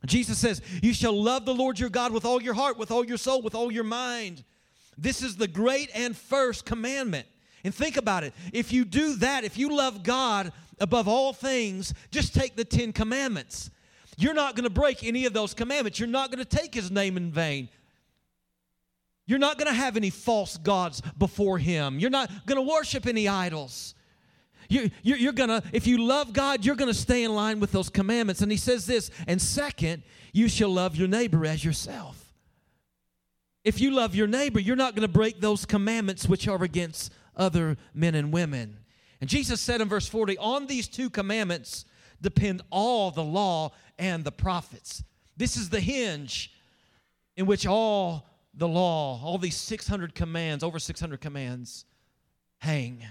Jesus 0.05 0.37
says, 0.37 0.61
You 0.81 0.93
shall 0.93 1.21
love 1.21 1.45
the 1.45 1.53
Lord 1.53 1.79
your 1.79 1.89
God 1.89 2.13
with 2.13 2.25
all 2.25 2.41
your 2.41 2.53
heart, 2.53 2.77
with 2.77 2.89
all 2.89 3.05
your 3.05 3.17
soul, 3.17 3.41
with 3.41 3.53
all 3.53 3.71
your 3.71 3.83
mind. 3.83 4.43
This 4.97 5.21
is 5.21 5.37
the 5.37 5.47
great 5.47 5.89
and 5.93 6.15
first 6.15 6.65
commandment. 6.65 7.27
And 7.63 7.73
think 7.73 7.97
about 7.97 8.23
it. 8.23 8.33
If 8.53 8.71
you 8.71 8.85
do 8.85 9.15
that, 9.17 9.43
if 9.43 9.57
you 9.57 9.75
love 9.75 10.03
God 10.03 10.51
above 10.79 11.07
all 11.07 11.33
things, 11.33 11.93
just 12.11 12.33
take 12.33 12.55
the 12.55 12.65
Ten 12.65 12.93
Commandments. 12.93 13.69
You're 14.17 14.33
not 14.33 14.55
going 14.55 14.63
to 14.65 14.69
break 14.69 15.03
any 15.03 15.25
of 15.25 15.33
those 15.33 15.53
commandments. 15.53 15.99
You're 15.99 16.09
not 16.09 16.31
going 16.31 16.43
to 16.43 16.57
take 16.57 16.73
His 16.73 16.91
name 16.91 17.17
in 17.17 17.31
vain. 17.31 17.69
You're 19.25 19.39
not 19.39 19.57
going 19.57 19.67
to 19.67 19.77
have 19.77 19.95
any 19.95 20.09
false 20.09 20.57
gods 20.57 21.01
before 21.17 21.57
Him. 21.57 21.99
You're 21.99 22.09
not 22.09 22.29
going 22.45 22.57
to 22.57 22.69
worship 22.69 23.05
any 23.05 23.27
idols. 23.27 23.93
You, 24.67 24.89
you're, 25.03 25.17
you're 25.17 25.33
going 25.33 25.49
to, 25.49 25.63
if 25.71 25.87
you 25.87 25.99
love 25.99 26.33
God, 26.33 26.65
you're 26.65 26.75
going 26.75 26.91
to 26.91 26.97
stay 26.97 27.23
in 27.23 27.33
line 27.33 27.59
with 27.59 27.71
those 27.71 27.89
commandments. 27.89 28.41
And 28.41 28.51
He 28.51 28.57
says 28.57 28.85
this, 28.85 29.11
and 29.27 29.41
second, 29.41 30.03
you 30.33 30.47
shall 30.47 30.69
love 30.69 30.95
your 30.95 31.07
neighbor 31.07 31.45
as 31.45 31.63
yourself. 31.63 32.33
If 33.63 33.79
you 33.81 33.91
love 33.91 34.15
your 34.15 34.27
neighbor, 34.27 34.59
you're 34.59 34.75
not 34.75 34.95
going 34.95 35.07
to 35.07 35.13
break 35.13 35.41
those 35.41 35.65
commandments 35.65 36.27
which 36.27 36.47
are 36.47 36.63
against 36.63 37.13
other 37.39 37.77
men 37.93 38.13
and 38.13 38.31
women. 38.31 38.77
And 39.21 39.29
Jesus 39.29 39.59
said 39.59 39.81
in 39.81 39.89
verse 39.89 40.07
40, 40.07 40.37
On 40.37 40.67
these 40.67 40.87
two 40.87 41.09
commandments 41.09 41.85
depend 42.21 42.61
all 42.69 43.09
the 43.09 43.23
law 43.23 43.71
and 43.97 44.23
the 44.23 44.31
prophets. 44.31 45.03
This 45.37 45.57
is 45.57 45.69
the 45.69 45.79
hinge 45.79 46.53
in 47.35 47.45
which 47.45 47.65
all 47.65 48.27
the 48.53 48.67
law, 48.67 49.21
all 49.23 49.37
these 49.37 49.55
600 49.55 50.13
commands, 50.13 50.63
over 50.63 50.79
600 50.79 51.21
commands, 51.21 51.85
hang. 52.59 53.05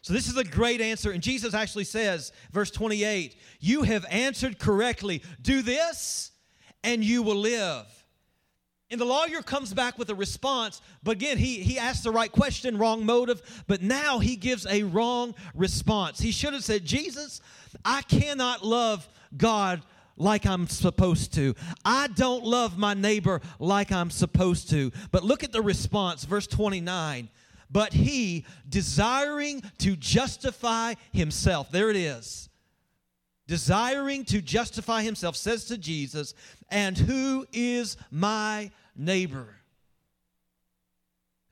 So, 0.00 0.14
this 0.14 0.28
is 0.28 0.36
a 0.36 0.44
great 0.44 0.80
answer. 0.80 1.10
And 1.10 1.22
Jesus 1.22 1.52
actually 1.52 1.84
says, 1.84 2.32
verse 2.50 2.70
28, 2.70 3.36
You 3.60 3.82
have 3.82 4.06
answered 4.10 4.58
correctly. 4.58 5.22
Do 5.42 5.60
this, 5.60 6.30
and 6.82 7.04
you 7.04 7.22
will 7.22 7.36
live. 7.36 7.84
And 8.90 9.00
the 9.00 9.04
lawyer 9.04 9.42
comes 9.42 9.74
back 9.74 9.98
with 9.98 10.08
a 10.08 10.14
response, 10.14 10.80
but 11.02 11.12
again, 11.12 11.36
he, 11.36 11.60
he 11.62 11.78
asked 11.78 12.04
the 12.04 12.10
right 12.10 12.32
question, 12.32 12.78
wrong 12.78 13.04
motive, 13.04 13.64
but 13.66 13.82
now 13.82 14.18
he 14.18 14.34
gives 14.34 14.66
a 14.66 14.82
wrong 14.82 15.34
response. 15.54 16.20
He 16.20 16.30
should 16.30 16.54
have 16.54 16.64
said, 16.64 16.86
Jesus, 16.86 17.42
I 17.84 18.00
cannot 18.02 18.64
love 18.64 19.06
God 19.36 19.82
like 20.16 20.46
I'm 20.46 20.66
supposed 20.68 21.34
to. 21.34 21.54
I 21.84 22.08
don't 22.08 22.44
love 22.44 22.78
my 22.78 22.94
neighbor 22.94 23.42
like 23.58 23.92
I'm 23.92 24.10
supposed 24.10 24.70
to. 24.70 24.90
But 25.10 25.22
look 25.22 25.44
at 25.44 25.52
the 25.52 25.62
response, 25.62 26.24
verse 26.24 26.46
29. 26.46 27.28
But 27.70 27.92
he, 27.92 28.46
desiring 28.68 29.62
to 29.78 29.96
justify 29.96 30.94
himself, 31.12 31.70
there 31.70 31.90
it 31.90 31.96
is, 31.96 32.47
desiring 33.48 34.24
to 34.26 34.40
justify 34.40 35.02
himself, 35.02 35.34
says 35.34 35.64
to 35.64 35.76
Jesus, 35.76 36.34
And 36.70 36.96
who 36.96 37.46
is 37.52 37.96
my 38.12 38.70
neighbor? 38.94 39.56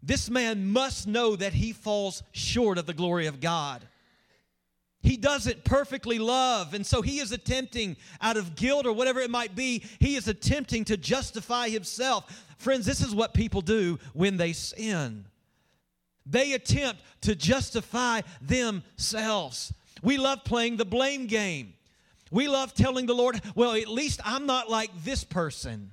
This 0.03 0.31
man 0.31 0.69
must 0.69 1.09
know 1.09 1.35
that 1.35 1.55
he 1.55 1.73
falls 1.73 2.23
short 2.31 2.79
of 2.79 2.87
the 2.87 2.95
glory 2.95 3.27
of 3.27 3.41
God. 3.41 3.85
He 5.03 5.17
doesn't 5.17 5.65
perfectly 5.65 6.19
love, 6.19 6.75
and 6.75 6.87
so 6.87 7.01
he 7.01 7.19
is 7.19 7.33
attempting, 7.33 7.97
out 8.21 8.37
of 8.37 8.57
guilt 8.57 8.87
or 8.87 8.93
whatever 8.93 9.21
it 9.21 9.31
might 9.31 9.55
be, 9.55 9.85
he 9.99 10.17
is 10.17 10.29
attempting 10.29 10.85
to 10.87 10.97
justify 10.97 11.69
himself. 11.69 12.45
Friends, 12.59 12.87
this 12.87 13.01
is 13.01 13.15
what 13.15 13.33
people 13.33 13.61
do 13.63 13.99
when 14.13 14.37
they 14.37 14.53
sin. 14.53 15.27
They 16.27 16.53
attempt 16.53 17.03
to 17.23 17.37
justify 17.37 18.23
themselves. 18.43 19.73
We 20.03 20.19
love 20.19 20.45
playing 20.45 20.77
the 20.77 20.85
blame 20.85 21.27
game. 21.27 21.75
We 22.37 22.49
love 22.49 22.75
telling 22.75 23.07
the 23.07 23.15
Lord, 23.15 23.41
well, 23.55 23.73
at 23.73 23.89
least 23.89 24.21
I'm 24.23 24.45
not 24.45 24.69
like 24.69 24.91
this 25.03 25.25
person 25.25 25.93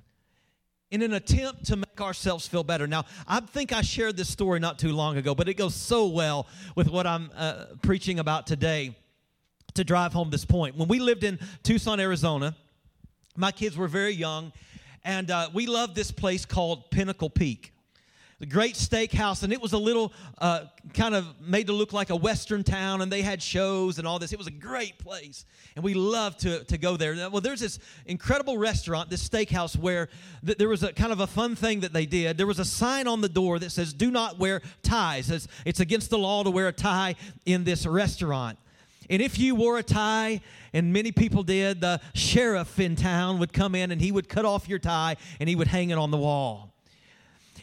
in 0.91 1.01
an 1.01 1.13
attempt 1.13 1.67
to 1.67 1.77
make 1.77 2.01
ourselves 2.01 2.45
feel 2.45 2.65
better. 2.65 2.85
Now, 2.85 3.05
I 3.25 3.39
think 3.39 3.71
I 3.71 3.81
shared 3.81 4.17
this 4.17 4.27
story 4.27 4.59
not 4.59 4.77
too 4.77 4.91
long 4.91 5.15
ago, 5.15 5.33
but 5.33 5.47
it 5.47 5.53
goes 5.53 5.73
so 5.73 6.07
well 6.07 6.47
with 6.75 6.89
what 6.89 7.07
I'm 7.07 7.31
uh, 7.33 7.67
preaching 7.81 8.19
about 8.19 8.45
today 8.45 8.93
to 9.75 9.85
drive 9.85 10.11
home 10.11 10.31
this 10.31 10.43
point. 10.43 10.75
When 10.75 10.89
we 10.89 10.99
lived 10.99 11.23
in 11.23 11.39
Tucson, 11.63 12.01
Arizona, 12.01 12.57
my 13.37 13.53
kids 13.53 13.77
were 13.77 13.87
very 13.87 14.13
young, 14.13 14.51
and 15.05 15.31
uh, 15.31 15.49
we 15.53 15.65
loved 15.65 15.95
this 15.95 16.11
place 16.11 16.43
called 16.43 16.91
Pinnacle 16.91 17.29
Peak 17.29 17.73
the 18.43 18.47
great 18.47 18.75
steakhouse, 18.75 19.43
and 19.43 19.53
it 19.53 19.61
was 19.61 19.71
a 19.71 19.77
little 19.77 20.11
uh, 20.39 20.65
kind 20.93 21.15
of 21.15 21.25
made 21.39 21.67
to 21.67 21.71
look 21.71 21.93
like 21.93 22.09
a 22.09 22.15
western 22.17 22.61
town, 22.61 23.01
and 23.01 23.09
they 23.09 23.21
had 23.21 23.41
shows 23.41 23.99
and 23.99 24.05
all 24.05 24.19
this. 24.19 24.33
It 24.33 24.37
was 24.37 24.47
a 24.47 24.51
great 24.51 24.99
place, 24.99 25.45
and 25.77 25.85
we 25.85 25.93
loved 25.93 26.39
to, 26.39 26.61
to 26.65 26.77
go 26.77 26.97
there. 26.97 27.15
Well, 27.29 27.39
there's 27.39 27.61
this 27.61 27.79
incredible 28.05 28.57
restaurant, 28.57 29.09
this 29.09 29.25
steakhouse, 29.25 29.77
where 29.77 30.09
th- 30.45 30.57
there 30.57 30.67
was 30.67 30.83
a 30.83 30.91
kind 30.91 31.13
of 31.13 31.21
a 31.21 31.27
fun 31.27 31.55
thing 31.55 31.79
that 31.79 31.93
they 31.93 32.05
did. 32.05 32.37
There 32.37 32.45
was 32.45 32.59
a 32.59 32.65
sign 32.65 33.07
on 33.07 33.21
the 33.21 33.29
door 33.29 33.59
that 33.59 33.69
says, 33.69 33.93
Do 33.93 34.11
not 34.11 34.39
wear 34.39 34.61
ties. 34.81 35.31
It's, 35.31 35.47
it's 35.63 35.79
against 35.79 36.09
the 36.09 36.17
law 36.17 36.43
to 36.43 36.51
wear 36.51 36.67
a 36.67 36.73
tie 36.73 37.15
in 37.45 37.63
this 37.63 37.85
restaurant. 37.85 38.57
And 39.09 39.21
if 39.21 39.39
you 39.39 39.55
wore 39.55 39.77
a 39.77 39.83
tie, 39.83 40.41
and 40.73 40.91
many 40.91 41.13
people 41.13 41.43
did, 41.43 41.79
the 41.79 42.01
sheriff 42.13 42.77
in 42.77 42.97
town 42.97 43.39
would 43.39 43.53
come 43.53 43.73
in 43.73 43.89
and 43.93 44.01
he 44.01 44.11
would 44.11 44.27
cut 44.27 44.43
off 44.43 44.67
your 44.67 44.79
tie 44.79 45.15
and 45.39 45.47
he 45.47 45.55
would 45.55 45.67
hang 45.67 45.91
it 45.91 45.97
on 45.97 46.11
the 46.11 46.17
wall. 46.17 46.72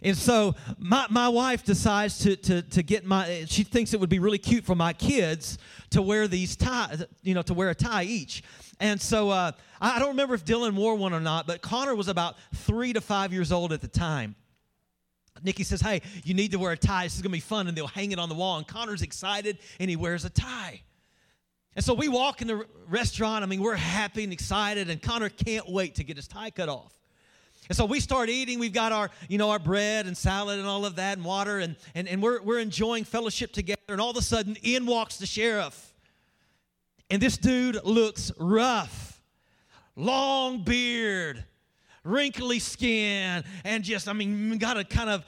And 0.02 0.16
so 0.16 0.54
my, 0.78 1.06
my 1.10 1.28
wife 1.28 1.64
decides 1.64 2.18
to, 2.20 2.36
to, 2.36 2.62
to 2.62 2.82
get 2.82 3.04
my, 3.04 3.44
she 3.46 3.62
thinks 3.62 3.92
it 3.92 4.00
would 4.00 4.08
be 4.08 4.18
really 4.18 4.38
cute 4.38 4.64
for 4.64 4.74
my 4.74 4.92
kids 4.92 5.58
to 5.90 6.00
wear 6.00 6.26
these 6.26 6.56
ties, 6.56 7.04
you 7.22 7.34
know, 7.34 7.42
to 7.42 7.54
wear 7.54 7.70
a 7.70 7.74
tie 7.74 8.04
each. 8.04 8.42
And 8.80 9.00
so 9.00 9.28
uh, 9.28 9.52
I 9.80 9.98
don't 9.98 10.08
remember 10.08 10.34
if 10.34 10.44
Dylan 10.44 10.74
wore 10.74 10.94
one 10.94 11.12
or 11.12 11.20
not, 11.20 11.46
but 11.46 11.60
Connor 11.60 11.94
was 11.94 12.08
about 12.08 12.36
three 12.54 12.92
to 12.94 13.00
five 13.00 13.32
years 13.32 13.52
old 13.52 13.72
at 13.72 13.82
the 13.82 13.88
time. 13.88 14.36
Nikki 15.42 15.64
says, 15.64 15.80
Hey, 15.80 16.02
you 16.24 16.34
need 16.34 16.52
to 16.52 16.58
wear 16.58 16.72
a 16.72 16.76
tie. 16.76 17.04
This 17.04 17.16
is 17.16 17.22
going 17.22 17.30
to 17.30 17.36
be 17.36 17.40
fun. 17.40 17.68
And 17.68 17.76
they'll 17.76 17.86
hang 17.86 18.12
it 18.12 18.18
on 18.18 18.28
the 18.28 18.34
wall. 18.34 18.58
And 18.58 18.66
Connor's 18.66 19.02
excited 19.02 19.58
and 19.78 19.88
he 19.88 19.96
wears 19.96 20.24
a 20.24 20.30
tie. 20.30 20.82
And 21.76 21.84
so 21.84 21.94
we 21.94 22.08
walk 22.08 22.42
in 22.42 22.48
the 22.48 22.66
restaurant. 22.88 23.44
I 23.44 23.46
mean, 23.46 23.62
we're 23.62 23.76
happy 23.76 24.24
and 24.24 24.32
excited. 24.32 24.90
And 24.90 25.00
Connor 25.00 25.28
can't 25.28 25.70
wait 25.70 25.94
to 25.96 26.04
get 26.04 26.16
his 26.16 26.26
tie 26.26 26.50
cut 26.50 26.68
off. 26.68 26.99
And 27.70 27.76
so 27.76 27.84
we 27.84 28.00
start 28.00 28.28
eating. 28.28 28.58
We've 28.58 28.72
got 28.72 28.90
our, 28.90 29.12
you 29.28 29.38
know, 29.38 29.50
our 29.50 29.60
bread 29.60 30.06
and 30.06 30.16
salad 30.16 30.58
and 30.58 30.66
all 30.66 30.84
of 30.84 30.96
that 30.96 31.18
and 31.18 31.24
water, 31.24 31.60
and, 31.60 31.76
and, 31.94 32.08
and 32.08 32.20
we're, 32.20 32.42
we're 32.42 32.58
enjoying 32.58 33.04
fellowship 33.04 33.52
together. 33.52 33.78
And 33.88 34.00
all 34.00 34.10
of 34.10 34.16
a 34.16 34.22
sudden, 34.22 34.56
in 34.64 34.86
walks 34.86 35.18
the 35.18 35.26
sheriff. 35.26 35.94
And 37.10 37.22
this 37.22 37.38
dude 37.38 37.78
looks 37.84 38.32
rough, 38.38 39.22
long 39.94 40.64
beard, 40.64 41.44
wrinkly 42.02 42.58
skin, 42.58 43.44
and 43.64 43.84
just, 43.84 44.08
I 44.08 44.14
mean, 44.14 44.58
got 44.58 44.76
a 44.76 44.82
kind 44.82 45.08
of 45.08 45.24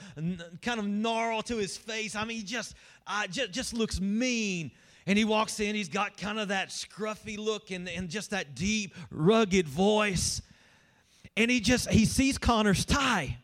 kind 0.62 0.80
of 0.80 0.88
gnarl 0.88 1.42
to 1.42 1.58
his 1.58 1.76
face. 1.76 2.16
I 2.16 2.24
mean, 2.24 2.38
he 2.38 2.42
just, 2.42 2.74
uh, 3.06 3.28
just, 3.28 3.52
just 3.52 3.72
looks 3.72 4.00
mean. 4.00 4.72
And 5.06 5.16
he 5.16 5.24
walks 5.24 5.60
in, 5.60 5.76
he's 5.76 5.88
got 5.88 6.16
kind 6.16 6.40
of 6.40 6.48
that 6.48 6.70
scruffy 6.70 7.38
look 7.38 7.70
and, 7.70 7.88
and 7.88 8.08
just 8.08 8.30
that 8.30 8.56
deep, 8.56 8.96
rugged 9.12 9.68
voice 9.68 10.42
and 11.36 11.50
he 11.50 11.60
just 11.60 11.90
he 11.90 12.04
sees 12.04 12.38
Connor's 12.38 12.84
tie. 12.84 13.38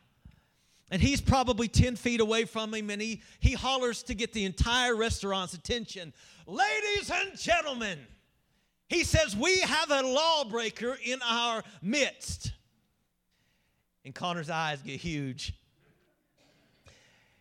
And 0.90 1.02
he's 1.02 1.20
probably 1.20 1.68
10 1.68 1.96
feet 1.96 2.20
away 2.20 2.46
from 2.46 2.72
him, 2.72 2.88
and 2.88 3.00
he, 3.02 3.20
he 3.40 3.52
hollers 3.52 4.02
to 4.04 4.14
get 4.14 4.32
the 4.32 4.46
entire 4.46 4.96
restaurant's 4.96 5.52
attention. 5.52 6.14
Ladies 6.46 7.10
and 7.12 7.38
gentlemen, 7.38 7.98
he 8.88 9.04
says, 9.04 9.36
We 9.36 9.60
have 9.60 9.90
a 9.90 10.02
lawbreaker 10.02 10.96
in 11.04 11.20
our 11.22 11.62
midst. 11.82 12.52
And 14.04 14.14
Connor's 14.14 14.48
eyes 14.48 14.80
get 14.80 14.98
huge. 14.98 15.52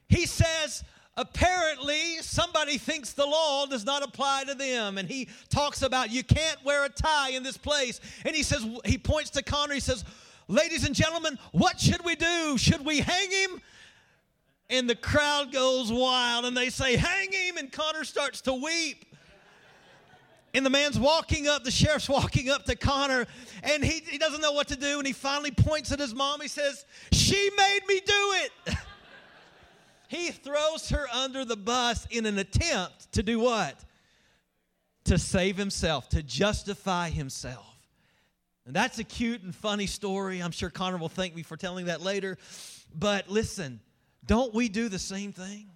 He 0.10 0.25
says, 0.25 0.84
apparently 1.16 2.18
somebody 2.22 2.77
thinks 2.77 3.13
the 3.13 3.25
law 3.25 3.66
does 3.66 3.86
not 3.86 4.04
apply 4.04 4.44
to 4.46 4.54
them 4.54 5.00
and 5.00 5.10
he 5.10 5.27
talks 5.50 5.82
about 5.82 6.12
you 6.12 6.24
can't 6.24 6.63
wear 6.63 6.86
a 6.86 6.89
tie 6.89 7.32
in 7.32 7.42
this 7.42 7.58
place 7.58 8.00
and 8.24 8.36
he 8.36 8.44
says 8.44 8.63
he 8.86 9.00
points 9.00 9.32
to 9.32 9.42
connor 9.42 9.74
he 9.74 9.80
says 9.80 10.06
Ladies 10.48 10.86
and 10.86 10.96
gentlemen, 10.96 11.38
what 11.51 11.80
should 11.80 12.04
we 12.06 12.16
do? 12.16 12.58
Should 12.58 12.86
we 12.86 13.00
hang 13.00 13.32
him? 13.32 13.62
And 14.70 14.89
the 14.89 14.96
crowd 14.96 15.51
goes 15.51 15.92
wild 15.92 16.46
and 16.46 16.56
they 16.56 16.70
say, 16.70 16.96
Hang 16.96 17.32
him! 17.32 17.58
And 17.58 17.72
Connor 17.72 18.04
starts 18.04 18.42
to 18.42 18.54
weep. 18.54 19.06
And 20.54 20.66
the 20.66 20.70
man's 20.70 20.98
walking 20.98 21.48
up, 21.48 21.63
the 21.63 21.72
sheriff's 21.72 22.10
walking 22.10 22.50
up 22.50 22.63
to 22.66 22.75
Connor, 22.75 23.27
and 23.63 23.84
he, 23.84 24.01
he 24.10 24.18
doesn't 24.18 24.42
know 24.42 24.54
what 24.54 24.70
to 24.70 24.75
do. 24.75 24.98
And 24.98 25.06
he 25.06 25.13
finally 25.13 25.51
points 25.51 25.92
at 25.92 26.00
his 26.00 26.16
mom. 26.16 26.42
He 26.42 26.48
says, 26.48 26.86
She 27.12 27.50
made 27.58 27.82
me 27.88 28.01
do 28.06 28.34
it. 28.36 28.51
he 30.08 30.32
throws 30.32 30.89
her 30.89 31.08
under 31.13 31.46
the 31.46 31.58
bus 31.58 32.08
in 32.10 32.25
an 32.25 32.39
attempt 32.39 33.12
to 33.13 33.24
do 33.24 33.39
what? 33.39 33.75
To 35.06 35.18
save 35.18 35.58
himself, 35.58 36.10
to 36.10 36.24
justify 36.24 37.10
himself. 37.10 37.76
And 38.67 38.75
that's 38.75 39.00
a 39.00 39.03
cute 39.05 39.43
and 39.43 39.55
funny 39.55 39.88
story. 39.88 40.41
I'm 40.41 40.51
sure 40.51 40.69
Connor 40.69 40.97
will 40.97 41.07
thank 41.07 41.33
me 41.33 41.41
for 41.41 41.55
telling 41.55 41.86
that 41.86 42.01
later. 42.01 42.38
But 42.93 43.29
listen, 43.29 43.79
don't 44.25 44.53
we 44.53 44.67
do 44.67 44.89
the 44.89 45.00
same 45.00 45.31
thing? 45.31 45.69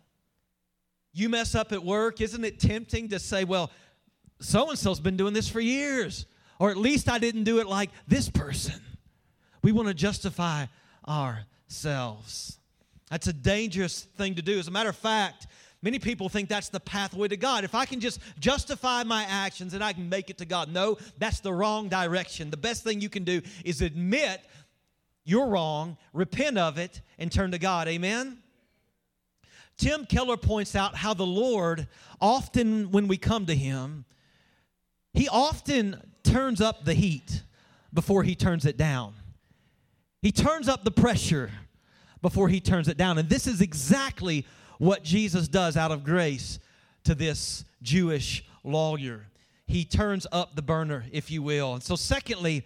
You 1.14 1.30
mess 1.30 1.56
up 1.56 1.72
at 1.72 1.84
work, 1.84 2.20
isn't 2.20 2.44
it 2.44 2.60
tempting 2.60 3.08
to 3.10 3.20
say, 3.20 3.46
well, 3.46 3.72
so 4.42 4.70
and 4.70 4.78
so's 4.78 5.00
been 5.00 5.16
doing 5.16 5.34
this 5.34 5.48
for 5.48 5.62
years, 5.62 6.26
or 6.60 6.70
at 6.70 6.76
least 6.76 7.10
I 7.10 7.18
didn't 7.18 7.46
do 7.46 7.60
it 7.60 7.68
like 7.68 7.92
this 8.08 8.30
person? 8.30 8.82
We 9.62 9.72
want 9.72 9.88
to 9.88 9.94
justify 9.94 10.66
ourselves. 11.08 12.58
That's 13.10 13.28
a 13.28 13.34
dangerous 13.34 14.02
thing 14.18 14.36
to 14.36 14.42
do. 14.42 14.60
As 14.60 14.68
a 14.68 14.72
matter 14.72 14.90
of 14.90 14.98
fact, 14.98 15.48
Many 15.84 15.98
people 15.98 16.30
think 16.30 16.48
that's 16.48 16.70
the 16.70 16.80
pathway 16.80 17.28
to 17.28 17.38
God. 17.38 17.64
If 17.64 17.74
I 17.74 17.86
can 17.86 18.00
just 18.00 18.20
justify 18.40 19.04
my 19.04 19.24
actions 19.24 19.74
and 19.74 19.84
I 19.84 19.94
can 19.94 20.10
make 20.10 20.30
it 20.30 20.38
to 20.38 20.46
God. 20.46 20.72
No, 20.72 20.98
that's 21.18 21.40
the 21.40 21.52
wrong 21.52 21.90
direction. 21.90 22.52
The 22.52 22.58
best 22.58 22.84
thing 22.84 23.02
you 23.02 23.10
can 23.10 23.24
do 23.24 23.42
is 23.66 23.82
admit 23.82 24.42
you're 25.24 25.48
wrong, 25.48 25.98
repent 26.14 26.58
of 26.58 26.78
it, 26.78 27.02
and 27.18 27.32
turn 27.32 27.52
to 27.52 27.60
God. 27.60 27.88
Amen? 27.88 28.38
Tim 29.78 30.06
Keller 30.06 30.38
points 30.38 30.76
out 30.76 30.96
how 30.96 31.16
the 31.16 31.26
Lord, 31.26 31.88
often 32.20 32.92
when 32.92 33.08
we 33.08 33.18
come 33.18 33.48
to 33.48 33.56
Him, 33.56 34.06
He 35.14 35.28
often 35.28 36.02
turns 36.24 36.62
up 36.62 36.86
the 36.86 36.94
heat 36.94 37.42
before 37.92 38.22
He 38.22 38.36
turns 38.36 38.66
it 38.66 38.78
down. 38.78 39.16
He 40.22 40.32
turns 40.32 40.68
up 40.68 40.84
the 40.84 40.92
pressure 40.92 41.52
before 42.22 42.50
He 42.50 42.60
turns 42.60 42.88
it 42.88 42.98
down. 42.98 43.18
And 43.18 43.30
this 43.30 43.48
is 43.48 43.62
exactly 43.62 44.46
what 44.82 45.04
Jesus 45.04 45.48
does 45.48 45.78
out 45.78 45.92
of 45.92 46.04
grace 46.04 46.58
to 47.04 47.14
this 47.14 47.66
Jewish 47.84 48.44
lawyer. 48.64 49.28
He 49.68 49.86
turns 49.86 50.26
up 50.32 50.56
the 50.56 50.64
burner, 50.64 51.06
if 51.12 51.30
you 51.30 51.44
will. 51.44 51.76
And 51.76 51.84
so, 51.84 51.96
secondly, 51.96 52.66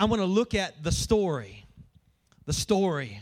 I 0.00 0.06
want 0.06 0.20
to 0.20 0.26
look 0.26 0.56
at 0.56 0.82
the 0.82 0.90
story. 0.90 1.64
The 2.46 2.52
story. 2.52 3.20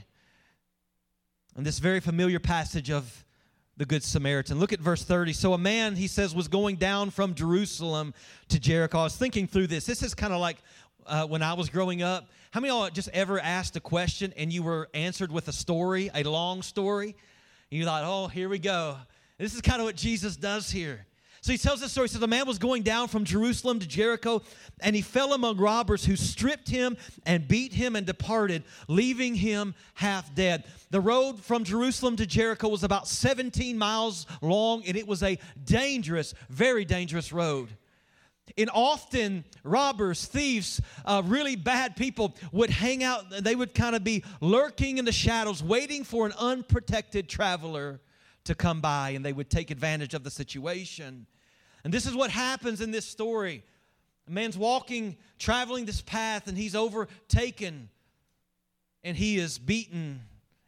And 1.54 1.66
this 1.66 1.80
very 1.80 2.00
familiar 2.00 2.38
passage 2.40 2.90
of 2.90 3.26
the 3.76 3.84
Good 3.84 4.02
Samaritan. 4.02 4.58
Look 4.58 4.72
at 4.72 4.80
verse 4.80 5.04
30. 5.04 5.34
So, 5.34 5.52
a 5.52 5.58
man, 5.58 5.94
he 5.94 6.06
says, 6.06 6.34
was 6.34 6.48
going 6.48 6.76
down 6.76 7.10
from 7.10 7.34
Jerusalem 7.34 8.14
to 8.48 8.58
Jericho. 8.58 9.00
I 9.00 9.04
was 9.04 9.16
thinking 9.16 9.48
through 9.48 9.66
this. 9.66 9.84
This 9.84 10.02
is 10.02 10.14
kind 10.14 10.32
of 10.32 10.40
like 10.40 10.56
uh, 11.06 11.26
when 11.26 11.42
I 11.42 11.52
was 11.52 11.68
growing 11.68 12.00
up. 12.00 12.30
How 12.52 12.60
many 12.60 12.70
of 12.70 12.78
y'all 12.78 12.88
just 12.88 13.10
ever 13.12 13.38
asked 13.38 13.76
a 13.76 13.80
question 13.80 14.32
and 14.34 14.50
you 14.50 14.62
were 14.62 14.88
answered 14.94 15.30
with 15.30 15.48
a 15.48 15.52
story, 15.52 16.10
a 16.14 16.22
long 16.22 16.62
story? 16.62 17.16
You 17.70 17.84
thought, 17.84 18.04
oh, 18.04 18.26
here 18.26 18.48
we 18.48 18.58
go. 18.58 18.96
This 19.38 19.54
is 19.54 19.60
kind 19.60 19.80
of 19.80 19.86
what 19.86 19.96
Jesus 19.96 20.36
does 20.36 20.70
here. 20.70 21.06
So 21.42 21.52
he 21.52 21.58
tells 21.58 21.80
this 21.80 21.92
story. 21.92 22.08
He 22.08 22.12
says, 22.12 22.22
A 22.22 22.26
man 22.26 22.46
was 22.46 22.58
going 22.58 22.82
down 22.82 23.08
from 23.08 23.24
Jerusalem 23.24 23.78
to 23.78 23.88
Jericho, 23.88 24.42
and 24.80 24.94
he 24.94 25.00
fell 25.00 25.32
among 25.32 25.56
robbers 25.56 26.04
who 26.04 26.14
stripped 26.14 26.68
him 26.68 26.98
and 27.24 27.48
beat 27.48 27.72
him 27.72 27.96
and 27.96 28.06
departed, 28.06 28.64
leaving 28.88 29.34
him 29.34 29.74
half 29.94 30.34
dead. 30.34 30.64
The 30.90 31.00
road 31.00 31.40
from 31.40 31.64
Jerusalem 31.64 32.16
to 32.16 32.26
Jericho 32.26 32.68
was 32.68 32.84
about 32.84 33.08
17 33.08 33.78
miles 33.78 34.26
long, 34.42 34.84
and 34.86 34.96
it 34.96 35.06
was 35.06 35.22
a 35.22 35.38
dangerous, 35.64 36.34
very 36.50 36.84
dangerous 36.84 37.32
road. 37.32 37.70
And 38.56 38.70
often, 38.72 39.44
robbers, 39.64 40.26
thieves, 40.26 40.80
uh, 41.04 41.22
really 41.24 41.56
bad 41.56 41.96
people 41.96 42.36
would 42.52 42.70
hang 42.70 43.02
out, 43.02 43.24
they 43.30 43.54
would 43.54 43.74
kind 43.74 43.94
of 43.96 44.04
be 44.04 44.24
lurking 44.40 44.98
in 44.98 45.04
the 45.04 45.12
shadows, 45.12 45.62
waiting 45.62 46.04
for 46.04 46.26
an 46.26 46.32
unprotected 46.38 47.28
traveler 47.28 48.00
to 48.44 48.54
come 48.54 48.80
by, 48.80 49.10
and 49.10 49.24
they 49.24 49.32
would 49.32 49.50
take 49.50 49.70
advantage 49.70 50.14
of 50.14 50.24
the 50.24 50.30
situation. 50.30 51.26
And 51.84 51.92
this 51.92 52.06
is 52.06 52.14
what 52.14 52.30
happens 52.30 52.80
in 52.80 52.90
this 52.90 53.06
story. 53.06 53.64
A 54.28 54.30
man's 54.30 54.56
walking, 54.56 55.16
traveling 55.38 55.86
this 55.86 56.00
path, 56.00 56.46
and 56.46 56.56
he's 56.56 56.74
overtaken, 56.74 57.88
and 59.02 59.16
he 59.16 59.38
is 59.38 59.58
beaten 59.58 60.22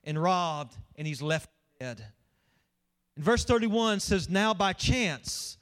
and 0.04 0.20
robbed, 0.20 0.76
and 0.96 1.06
he's 1.06 1.22
left 1.22 1.48
dead. 1.78 2.04
And 3.16 3.24
verse 3.24 3.44
31 3.44 4.00
says, 4.00 4.28
Now 4.28 4.54
by 4.54 4.72
chance, 4.72 5.58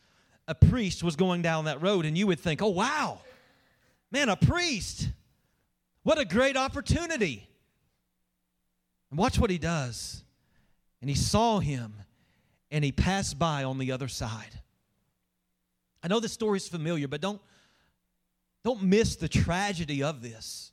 a 0.50 0.54
priest 0.54 1.04
was 1.04 1.14
going 1.14 1.42
down 1.42 1.66
that 1.66 1.80
road, 1.80 2.04
and 2.04 2.18
you 2.18 2.26
would 2.26 2.40
think, 2.40 2.60
oh, 2.60 2.70
wow, 2.70 3.20
man, 4.10 4.28
a 4.28 4.34
priest. 4.34 5.08
What 6.02 6.18
a 6.18 6.24
great 6.24 6.56
opportunity. 6.56 7.46
And 9.10 9.18
watch 9.18 9.38
what 9.38 9.48
he 9.48 9.58
does. 9.58 10.24
And 11.00 11.08
he 11.08 11.14
saw 11.14 11.60
him, 11.60 11.94
and 12.68 12.84
he 12.84 12.90
passed 12.90 13.38
by 13.38 13.62
on 13.62 13.78
the 13.78 13.92
other 13.92 14.08
side. 14.08 14.60
I 16.02 16.08
know 16.08 16.18
this 16.18 16.32
story 16.32 16.56
is 16.56 16.66
familiar, 16.66 17.06
but 17.06 17.20
don't, 17.20 17.40
don't 18.64 18.82
miss 18.82 19.14
the 19.14 19.28
tragedy 19.28 20.02
of 20.02 20.20
this. 20.20 20.72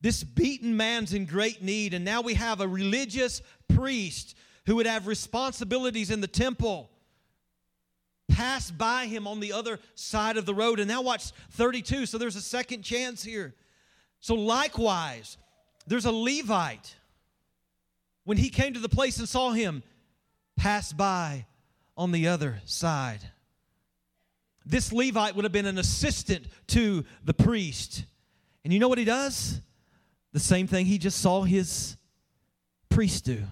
This 0.00 0.24
beaten 0.24 0.76
man's 0.76 1.14
in 1.14 1.26
great 1.26 1.62
need, 1.62 1.94
and 1.94 2.04
now 2.04 2.22
we 2.22 2.34
have 2.34 2.60
a 2.60 2.66
religious 2.66 3.40
priest 3.68 4.36
who 4.66 4.74
would 4.76 4.86
have 4.86 5.06
responsibilities 5.06 6.10
in 6.10 6.20
the 6.20 6.26
temple 6.26 6.90
pass 8.32 8.70
by 8.70 9.06
him 9.06 9.26
on 9.26 9.40
the 9.40 9.52
other 9.52 9.78
side 9.94 10.36
of 10.36 10.46
the 10.46 10.54
road. 10.54 10.80
And 10.80 10.88
now 10.88 11.02
watch 11.02 11.30
32. 11.52 12.06
So 12.06 12.18
there's 12.18 12.36
a 12.36 12.40
second 12.40 12.82
chance 12.82 13.22
here. 13.22 13.54
So 14.20 14.34
likewise, 14.34 15.36
there's 15.86 16.06
a 16.06 16.12
Levite. 16.12 16.96
When 18.24 18.38
he 18.38 18.48
came 18.50 18.74
to 18.74 18.80
the 18.80 18.88
place 18.88 19.18
and 19.18 19.28
saw 19.28 19.50
him, 19.50 19.82
pass 20.56 20.92
by 20.92 21.46
on 21.96 22.12
the 22.12 22.28
other 22.28 22.60
side. 22.64 23.20
This 24.64 24.92
Levite 24.92 25.34
would 25.34 25.44
have 25.44 25.52
been 25.52 25.66
an 25.66 25.78
assistant 25.78 26.46
to 26.68 27.04
the 27.24 27.34
priest. 27.34 28.04
And 28.64 28.72
you 28.72 28.78
know 28.78 28.88
what 28.88 28.98
he 28.98 29.04
does? 29.04 29.60
The 30.32 30.40
same 30.40 30.66
thing 30.66 30.86
he 30.86 30.98
just 30.98 31.20
saw 31.20 31.42
his 31.42 31.96
priest 32.88 33.24
do. 33.24 33.42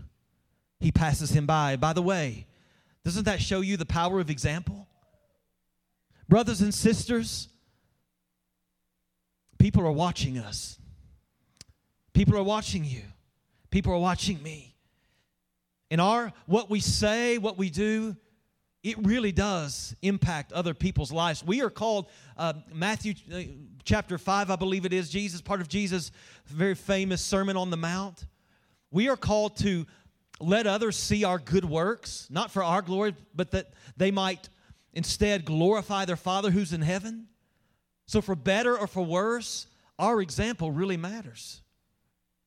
He 0.79 0.93
passes 0.93 1.31
him 1.33 1.47
by. 1.47 1.77
By 1.77 1.93
the 1.93 2.03
way, 2.03 2.47
doesn't 3.05 3.25
that 3.25 3.41
show 3.41 3.61
you 3.61 3.77
the 3.77 3.87
power 3.87 4.21
of 4.21 4.31
example? 4.31 4.87
Brothers 6.29 6.61
and 6.61 6.73
sisters, 6.73 7.49
people 9.59 9.87
are 9.87 9.93
watching 9.93 10.39
us. 10.39 10.79
People 12.13 12.37
are 12.37 12.43
watching 12.43 12.85
you. 12.85 13.03
People 13.71 13.93
are 13.93 13.99
watching 13.99 14.43
me. 14.43 14.75
And 15.91 16.01
our 16.01 16.33
what 16.47 16.71
we 16.71 16.81
say, 16.81 17.39
what 17.39 17.59
we 17.59 17.71
do, 17.71 18.17
it 18.83 18.97
really 19.05 19.33
does 19.33 19.95
impact 20.03 20.53
other 20.53 20.73
people's 20.73 21.13
lives. 21.13 21.45
We 21.45 21.63
are 21.63 21.71
called, 21.71 22.09
uh, 22.37 22.55
Matthew 22.73 23.15
uh, 23.33 23.43
chapter 23.85 24.17
5, 24.17 24.51
I 24.51 24.57
believe 24.57 24.85
it 24.85 24.93
is, 24.93 25.11
Jesus, 25.11 25.41
part 25.41 25.61
of 25.61 25.69
Jesus' 25.69 26.13
very 26.47 26.75
famous 26.75 27.23
Sermon 27.23 27.57
on 27.57 27.71
the 27.71 27.77
Mount. 27.77 28.27
We 28.91 29.09
are 29.09 29.17
called 29.17 29.57
to 29.59 29.87
let 30.41 30.67
others 30.67 30.97
see 30.97 31.25
our 31.25 31.39
good 31.39 31.65
works, 31.65 32.27
not 32.31 32.51
for 32.51 32.65
our 32.65 32.83
glory, 32.83 33.15
but 33.35 33.51
that 33.53 33.73
they 33.97 34.11
might 34.11 34.49
instead 34.93 35.45
glorify 35.45 36.05
their 36.05 36.17
Father 36.17 36.51
who's 36.51 36.73
in 36.73 36.83
heaven. 36.83 37.27
So, 38.07 38.21
for 38.21 38.35
better 38.35 38.77
or 38.77 38.87
for 38.87 39.05
worse, 39.05 39.67
our 39.99 40.21
example 40.21 40.73
really 40.73 40.97
matters. 40.97 41.61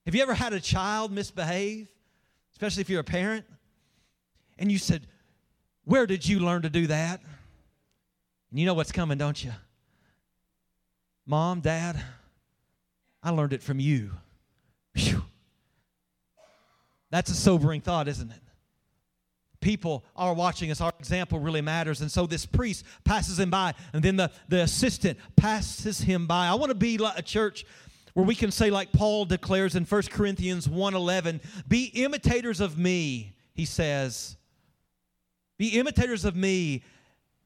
Have 0.06 0.16
you 0.16 0.22
ever 0.22 0.34
had 0.34 0.52
a 0.54 0.60
child 0.60 1.12
misbehave, 1.12 1.88
especially 2.52 2.82
if 2.82 2.90
you're 2.90 3.00
a 3.00 3.06
parent, 3.06 3.46
and 4.58 4.72
you 4.72 4.78
said, 4.78 5.08
where 5.86 6.06
did 6.06 6.28
you 6.28 6.40
learn 6.40 6.64
to 6.64 6.70
do 6.70 6.88
that? 6.88 7.22
And 8.50 8.60
you 8.60 8.66
know 8.66 8.74
what's 8.74 8.92
coming, 8.92 9.18
don't 9.18 9.42
you? 9.44 9.52
Mom, 11.26 11.62
Dad, 11.62 12.02
I 13.22 13.30
learned 13.30 13.54
it 13.54 13.64
from 13.64 13.80
you. 13.80 14.12
Whew. 14.94 15.24
That's 17.14 17.30
a 17.30 17.36
sobering 17.36 17.82
thought, 17.82 18.08
isn't 18.08 18.32
it? 18.32 18.40
People 19.62 20.04
are 20.16 20.34
watching 20.34 20.72
us. 20.72 20.82
Our 20.82 20.92
example 20.98 21.40
really 21.40 21.62
matters. 21.62 22.02
And 22.02 22.12
so 22.12 22.26
this 22.26 22.48
priest 22.48 22.84
passes 23.04 23.38
him 23.38 23.52
by, 23.52 23.76
and 23.94 24.02
then 24.02 24.16
the, 24.16 24.32
the 24.50 24.64
assistant 24.64 25.20
passes 25.36 26.00
him 26.00 26.26
by. 26.26 26.48
I 26.48 26.56
want 26.56 26.72
to 26.72 26.76
be 26.76 26.98
like 26.98 27.20
a 27.20 27.22
church 27.22 27.68
where 28.16 28.26
we 28.26 28.34
can 28.34 28.50
say, 28.50 28.72
like 28.72 28.92
Paul 28.92 29.26
declares 29.26 29.76
in 29.76 29.86
1 29.86 30.02
Corinthians 30.10 30.68
1.11, 30.68 31.42
be 31.68 31.84
imitators 31.94 32.60
of 32.60 32.80
me, 32.80 33.36
he 33.54 33.66
says, 33.66 34.36
be 35.60 35.78
imitators 35.78 36.26
of 36.26 36.36
me 36.36 36.82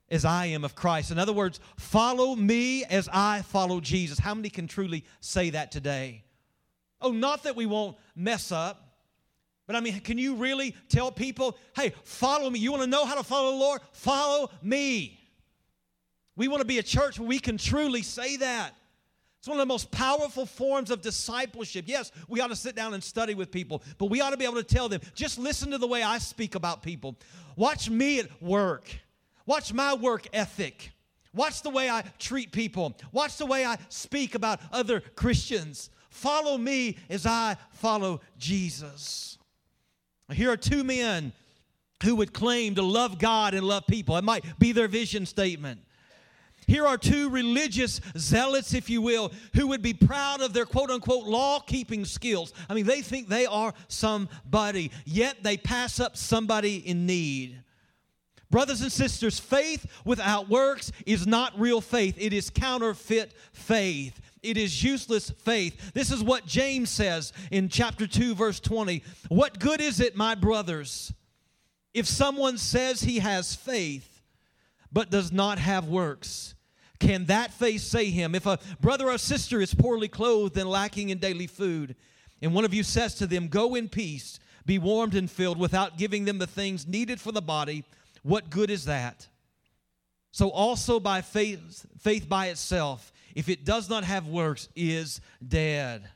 as 0.10 0.24
I 0.24 0.46
am 0.46 0.64
of 0.64 0.76
Christ. 0.76 1.12
In 1.12 1.20
other 1.20 1.34
words, 1.34 1.60
follow 1.76 2.38
me 2.38 2.86
as 2.86 3.10
I 3.12 3.42
follow 3.42 3.82
Jesus. 3.82 4.18
How 4.18 4.34
many 4.34 4.50
can 4.50 4.66
truly 4.66 5.04
say 5.20 5.50
that 5.50 5.74
today? 5.74 6.24
Oh, 7.02 7.12
not 7.12 7.44
that 7.44 7.58
we 7.58 7.66
won't 7.66 7.98
mess 8.16 8.54
up. 8.54 8.87
But 9.68 9.76
I 9.76 9.82
mean, 9.82 10.00
can 10.00 10.18
you 10.18 10.36
really 10.36 10.74
tell 10.88 11.12
people, 11.12 11.58
hey, 11.76 11.94
follow 12.04 12.50
me? 12.50 12.58
You 12.58 12.72
want 12.72 12.84
to 12.84 12.90
know 12.90 13.06
how 13.06 13.16
to 13.16 13.24
follow 13.24 13.52
the 13.52 13.58
Lord? 13.58 13.82
Follow 13.92 14.50
me. 14.64 15.20
We 16.38 16.48
want 16.48 16.62
to 16.62 16.68
be 16.68 16.80
a 16.80 16.84
church 16.84 17.20
where 17.20 17.28
we 17.28 17.40
can 17.40 17.58
truly 17.58 18.02
say 18.02 18.38
that. 18.38 18.74
It's 19.40 19.48
one 19.48 19.58
of 19.58 19.62
the 19.62 19.72
most 19.72 19.92
powerful 19.92 20.46
forms 20.46 20.90
of 20.90 21.02
discipleship. 21.02 21.86
Yes, 21.88 22.12
we 22.28 22.42
ought 22.42 22.48
to 22.48 22.56
sit 22.56 22.76
down 22.76 22.94
and 22.94 23.04
study 23.04 23.36
with 23.36 23.52
people, 23.52 23.84
but 23.98 24.06
we 24.06 24.22
ought 24.22 24.32
to 24.32 24.38
be 24.38 24.46
able 24.46 24.56
to 24.56 24.64
tell 24.64 24.90
them 24.90 25.02
just 25.16 25.38
listen 25.38 25.72
to 25.72 25.78
the 25.78 25.88
way 25.88 26.02
I 26.02 26.18
speak 26.18 26.56
about 26.56 26.82
people. 26.82 27.16
Watch 27.56 27.90
me 27.90 28.20
at 28.20 28.42
work. 28.42 28.90
Watch 29.46 29.74
my 29.74 29.94
work 29.94 30.28
ethic. 30.34 30.92
Watch 31.34 31.62
the 31.62 31.70
way 31.70 31.90
I 31.90 32.04
treat 32.20 32.52
people. 32.52 32.98
Watch 33.12 33.38
the 33.38 33.46
way 33.46 33.66
I 33.66 33.78
speak 33.90 34.36
about 34.36 34.60
other 34.72 35.00
Christians. 35.00 35.90
Follow 36.10 36.58
me 36.58 36.98
as 37.10 37.26
I 37.26 37.58
follow 37.72 38.22
Jesus. 38.38 39.37
Here 40.32 40.52
are 40.52 40.58
two 40.58 40.84
men 40.84 41.32
who 42.04 42.16
would 42.18 42.34
claim 42.34 42.76
to 42.76 42.84
love 42.84 43.18
God 43.18 43.54
and 43.54 43.66
love 43.66 43.88
people. 43.88 44.18
It 44.18 44.24
might 44.24 44.44
be 44.60 44.72
their 44.72 44.88
vision 44.88 45.26
statement. 45.26 45.82
Here 46.68 46.86
are 46.86 46.98
two 46.98 47.30
religious 47.30 48.02
zealots, 48.18 48.74
if 48.74 48.90
you 48.90 49.02
will, 49.02 49.32
who 49.56 49.68
would 49.68 49.82
be 49.82 49.94
proud 49.94 50.42
of 50.42 50.52
their 50.52 50.66
quote 50.66 50.92
unquote 50.92 51.26
law 51.26 51.62
keeping 51.62 52.04
skills. 52.04 52.54
I 52.70 52.74
mean, 52.74 52.86
they 52.86 53.02
think 53.02 53.30
they 53.30 53.46
are 53.46 53.74
somebody, 53.88 54.92
yet 55.06 55.44
they 55.44 55.56
pass 55.56 56.02
up 56.02 56.18
somebody 56.18 56.76
in 56.78 57.06
need. 57.06 57.64
Brothers 58.50 58.82
and 58.82 58.92
sisters, 58.92 59.40
faith 59.40 59.86
without 60.04 60.50
works 60.50 60.92
is 61.06 61.26
not 61.26 61.58
real 61.58 61.80
faith, 61.82 62.16
it 62.18 62.34
is 62.34 62.50
counterfeit 62.50 63.34
faith. 63.54 64.20
It 64.48 64.58
is 64.58 64.84
useless 64.84 65.30
faith. 65.30 65.92
This 65.94 66.12
is 66.12 66.24
what 66.24 66.46
James 66.46 66.90
says 66.90 67.34
in 67.52 67.68
chapter 67.68 68.08
2, 68.08 68.34
verse 68.34 68.60
20. 68.62 69.04
What 69.28 69.60
good 69.60 69.82
is 69.82 70.00
it, 70.00 70.16
my 70.16 70.36
brothers, 70.36 71.14
if 71.94 72.08
someone 72.08 72.58
says 72.58 73.02
he 73.02 73.20
has 73.20 73.56
faith 73.56 74.22
but 74.92 75.10
does 75.10 75.32
not 75.34 75.60
have 75.60 75.90
works? 75.90 76.56
Can 77.00 77.26
that 77.26 77.52
faith 77.54 77.82
say 77.82 78.10
him? 78.10 78.34
If 78.36 78.46
a 78.46 78.60
brother 78.80 79.10
or 79.10 79.18
sister 79.18 79.60
is 79.60 79.74
poorly 79.74 80.08
clothed 80.08 80.58
and 80.58 80.70
lacking 80.70 81.10
in 81.10 81.18
daily 81.18 81.48
food, 81.48 81.96
and 82.42 82.54
one 82.54 82.66
of 82.66 82.74
you 82.74 82.84
says 82.84 83.16
to 83.16 83.28
them, 83.28 83.50
Go 83.50 83.76
in 83.76 83.90
peace, 83.90 84.40
be 84.66 84.80
warmed 84.80 85.16
and 85.16 85.30
filled, 85.30 85.60
without 85.60 85.98
giving 85.98 86.26
them 86.26 86.38
the 86.38 86.48
things 86.48 86.88
needed 86.88 87.20
for 87.20 87.32
the 87.32 87.42
body, 87.42 87.84
what 88.24 88.50
good 88.50 88.70
is 88.70 88.86
that? 88.86 89.28
So 90.32 90.50
also 90.50 91.00
by 91.00 91.22
faith, 91.22 91.86
faith 92.00 92.30
by 92.30 92.48
itself, 92.48 93.12
if 93.38 93.50
it 93.50 93.64
does 93.64 93.88
not 93.88 94.04
have 94.04 94.28
works, 94.28 94.68
is 94.76 95.22
dead. 95.48 96.10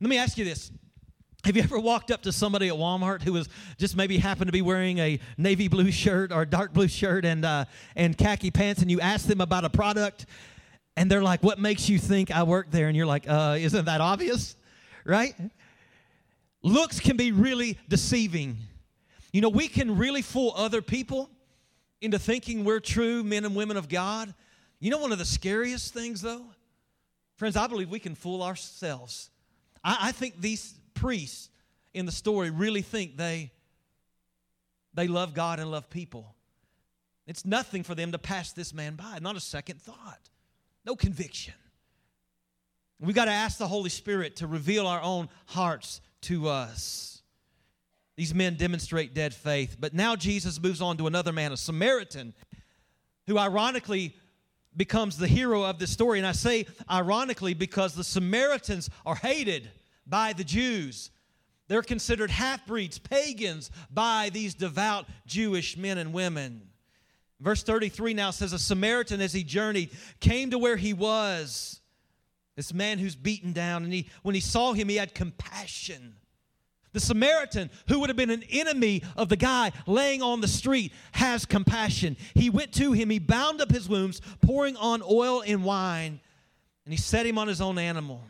Let 0.00 0.08
me 0.08 0.16
ask 0.16 0.38
you 0.38 0.46
this. 0.46 0.72
Have 1.44 1.54
you 1.54 1.62
ever 1.62 1.78
walked 1.78 2.10
up 2.10 2.22
to 2.22 2.32
somebody 2.32 2.68
at 2.68 2.74
Walmart 2.74 3.20
who 3.20 3.34
was 3.34 3.46
just 3.76 3.94
maybe 3.94 4.16
happened 4.16 4.48
to 4.48 4.52
be 4.52 4.62
wearing 4.62 4.98
a 5.00 5.20
navy 5.36 5.68
blue 5.68 5.92
shirt 5.92 6.32
or 6.32 6.46
dark 6.46 6.72
blue 6.72 6.88
shirt 6.88 7.26
and 7.26 7.44
uh, 7.44 7.66
and 7.94 8.16
khaki 8.16 8.50
pants, 8.50 8.80
and 8.80 8.90
you 8.90 9.02
ask 9.02 9.26
them 9.26 9.42
about 9.42 9.66
a 9.66 9.68
product, 9.68 10.24
and 10.96 11.10
they're 11.10 11.22
like, 11.22 11.42
"What 11.42 11.58
makes 11.58 11.90
you 11.90 11.98
think 11.98 12.30
I 12.30 12.44
work 12.44 12.70
there?" 12.70 12.88
And 12.88 12.96
you're 12.96 13.04
like, 13.04 13.28
uh, 13.28 13.58
"Isn't 13.60 13.84
that 13.84 14.00
obvious?" 14.00 14.56
Right? 15.04 15.34
Looks 16.62 17.00
can 17.00 17.18
be 17.18 17.32
really 17.32 17.78
deceiving. 17.86 18.56
You 19.30 19.42
know, 19.42 19.50
we 19.50 19.68
can 19.68 19.98
really 19.98 20.22
fool 20.22 20.54
other 20.56 20.80
people 20.80 21.28
into 22.00 22.18
thinking 22.18 22.64
we're 22.64 22.80
true 22.80 23.22
men 23.22 23.44
and 23.44 23.54
women 23.54 23.76
of 23.76 23.90
God. 23.90 24.32
You 24.84 24.90
know, 24.90 24.98
one 24.98 25.12
of 25.12 25.18
the 25.18 25.24
scariest 25.24 25.94
things, 25.94 26.20
though, 26.20 26.44
friends, 27.36 27.56
I 27.56 27.66
believe 27.68 27.88
we 27.88 27.98
can 27.98 28.14
fool 28.14 28.42
ourselves. 28.42 29.30
I, 29.82 29.96
I 30.08 30.12
think 30.12 30.42
these 30.42 30.74
priests 30.92 31.48
in 31.94 32.04
the 32.04 32.12
story 32.12 32.50
really 32.50 32.82
think 32.82 33.16
they 33.16 33.50
they 34.92 35.08
love 35.08 35.32
God 35.32 35.58
and 35.58 35.70
love 35.70 35.88
people. 35.88 36.34
It's 37.26 37.46
nothing 37.46 37.82
for 37.82 37.94
them 37.94 38.12
to 38.12 38.18
pass 38.18 38.52
this 38.52 38.74
man 38.74 38.94
by, 38.94 39.20
not 39.22 39.36
a 39.36 39.40
second 39.40 39.80
thought, 39.80 40.28
no 40.84 40.94
conviction. 40.94 41.54
We've 43.00 43.16
got 43.16 43.24
to 43.24 43.30
ask 43.30 43.56
the 43.56 43.66
Holy 43.66 43.88
Spirit 43.88 44.36
to 44.36 44.46
reveal 44.46 44.86
our 44.86 45.00
own 45.00 45.30
hearts 45.46 46.02
to 46.22 46.50
us. 46.50 47.22
These 48.16 48.34
men 48.34 48.56
demonstrate 48.56 49.14
dead 49.14 49.32
faith. 49.32 49.78
But 49.80 49.94
now 49.94 50.14
Jesus 50.14 50.62
moves 50.62 50.82
on 50.82 50.98
to 50.98 51.06
another 51.06 51.32
man, 51.32 51.52
a 51.52 51.56
Samaritan, 51.56 52.34
who 53.26 53.38
ironically 53.38 54.14
becomes 54.76 55.16
the 55.16 55.26
hero 55.26 55.62
of 55.62 55.78
this 55.78 55.90
story. 55.90 56.18
And 56.18 56.26
I 56.26 56.32
say 56.32 56.66
ironically 56.90 57.54
because 57.54 57.94
the 57.94 58.04
Samaritans 58.04 58.90
are 59.06 59.14
hated 59.14 59.70
by 60.06 60.32
the 60.32 60.44
Jews. 60.44 61.10
They're 61.68 61.82
considered 61.82 62.30
half 62.30 62.66
breeds, 62.66 62.98
pagans 62.98 63.70
by 63.90 64.30
these 64.32 64.54
devout 64.54 65.06
Jewish 65.26 65.76
men 65.76 65.98
and 65.98 66.12
women. 66.12 66.68
Verse 67.40 67.62
33 67.62 68.14
now 68.14 68.30
says, 68.30 68.52
A 68.52 68.58
Samaritan, 68.58 69.20
as 69.20 69.32
he 69.32 69.44
journeyed, 69.44 69.90
came 70.20 70.50
to 70.50 70.58
where 70.58 70.76
he 70.76 70.92
was. 70.92 71.80
This 72.56 72.72
man 72.72 72.98
who's 72.98 73.16
beaten 73.16 73.52
down, 73.52 73.82
and 73.84 73.92
he, 73.92 74.08
when 74.22 74.34
he 74.34 74.40
saw 74.40 74.72
him, 74.72 74.88
he 74.88 74.96
had 74.96 75.14
compassion. 75.14 76.14
The 76.94 77.00
Samaritan, 77.00 77.70
who 77.88 77.98
would 77.98 78.08
have 78.08 78.16
been 78.16 78.30
an 78.30 78.44
enemy 78.50 79.02
of 79.16 79.28
the 79.28 79.36
guy 79.36 79.72
laying 79.84 80.22
on 80.22 80.40
the 80.40 80.46
street, 80.46 80.92
has 81.10 81.44
compassion. 81.44 82.16
He 82.34 82.50
went 82.50 82.72
to 82.74 82.92
him, 82.92 83.10
he 83.10 83.18
bound 83.18 83.60
up 83.60 83.70
his 83.70 83.88
wounds, 83.88 84.22
pouring 84.40 84.76
on 84.76 85.02
oil 85.02 85.42
and 85.44 85.64
wine, 85.64 86.20
and 86.84 86.92
he 86.92 86.96
set 86.96 87.26
him 87.26 87.36
on 87.36 87.48
his 87.48 87.60
own 87.60 87.78
animal. 87.78 88.22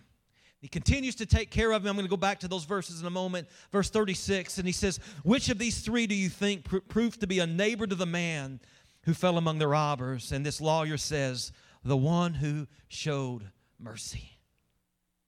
He 0.62 0.68
continues 0.68 1.14
to 1.16 1.26
take 1.26 1.50
care 1.50 1.72
of 1.72 1.82
him. 1.82 1.90
I'm 1.90 1.96
going 1.96 2.06
to 2.06 2.10
go 2.10 2.16
back 2.16 2.40
to 2.40 2.48
those 2.48 2.64
verses 2.64 3.02
in 3.02 3.06
a 3.06 3.10
moment. 3.10 3.48
Verse 3.70 3.90
36, 3.90 4.56
and 4.56 4.66
he 4.66 4.72
says, 4.72 4.98
Which 5.24 5.50
of 5.50 5.58
these 5.58 5.82
three 5.82 6.06
do 6.06 6.14
you 6.14 6.30
think 6.30 6.64
pr- 6.64 6.78
proved 6.78 7.20
to 7.20 7.26
be 7.26 7.40
a 7.40 7.46
neighbor 7.46 7.86
to 7.86 7.94
the 7.94 8.06
man 8.06 8.60
who 9.02 9.12
fell 9.12 9.36
among 9.36 9.58
the 9.58 9.68
robbers? 9.68 10.32
And 10.32 10.44
this 10.44 10.62
lawyer 10.62 10.96
says, 10.96 11.52
The 11.84 11.98
one 11.98 12.32
who 12.32 12.66
showed 12.88 13.50
mercy. 13.78 14.38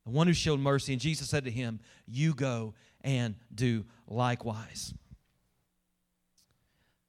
The 0.07 0.13
one 0.13 0.27
who 0.27 0.33
showed 0.33 0.59
mercy. 0.59 0.95
And 0.95 1.03
Jesus 1.03 1.29
said 1.29 1.45
to 1.45 1.51
him, 1.51 1.81
You 2.07 2.33
go 2.33 2.73
and 3.07 3.37
do 3.55 3.87
likewise. 4.07 4.93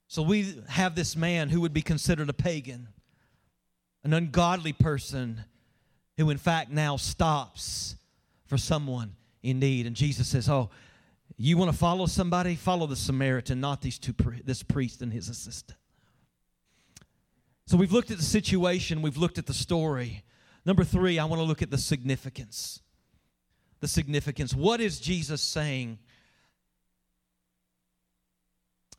So 0.06 0.22
we 0.22 0.54
have 0.68 0.94
this 0.94 1.16
man 1.16 1.50
who 1.50 1.60
would 1.60 1.74
be 1.74 1.82
considered 1.82 2.30
a 2.30 2.32
pagan, 2.32 2.88
an 4.04 4.14
ungodly 4.14 4.72
person 4.72 5.44
who, 6.16 6.30
in 6.30 6.38
fact, 6.38 6.70
now 6.70 6.96
stops 6.96 7.96
for 8.46 8.56
someone 8.56 9.16
in 9.42 9.58
need. 9.58 9.86
And 9.86 9.94
Jesus 9.94 10.28
says, 10.28 10.48
Oh, 10.48 10.70
you 11.36 11.58
want 11.58 11.70
to 11.70 11.76
follow 11.76 12.06
somebody? 12.06 12.54
Follow 12.54 12.86
the 12.86 12.96
Samaritan, 12.96 13.60
not 13.60 13.82
these 13.82 13.98
two, 13.98 14.14
this 14.44 14.62
priest 14.62 15.02
and 15.02 15.12
his 15.12 15.28
assistant. 15.28 15.78
So 17.66 17.76
we've 17.76 17.92
looked 17.92 18.10
at 18.10 18.16
the 18.16 18.24
situation, 18.24 19.02
we've 19.02 19.18
looked 19.18 19.36
at 19.36 19.44
the 19.44 19.52
story. 19.52 20.24
Number 20.64 20.84
three, 20.84 21.18
I 21.18 21.26
want 21.26 21.40
to 21.40 21.44
look 21.44 21.60
at 21.60 21.70
the 21.70 21.76
significance. 21.76 22.80
The 23.80 23.88
significance. 23.88 24.54
What 24.54 24.80
is 24.80 24.98
Jesus 25.00 25.40
saying? 25.40 25.98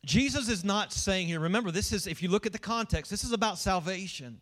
Jesus 0.04 0.48
is 0.48 0.64
not 0.64 0.92
saying 0.92 1.26
here, 1.26 1.40
remember, 1.40 1.70
this 1.70 1.92
is, 1.92 2.06
if 2.06 2.22
you 2.22 2.30
look 2.30 2.46
at 2.46 2.52
the 2.52 2.58
context, 2.58 3.10
this 3.10 3.22
is 3.22 3.32
about 3.32 3.58
salvation. 3.58 4.40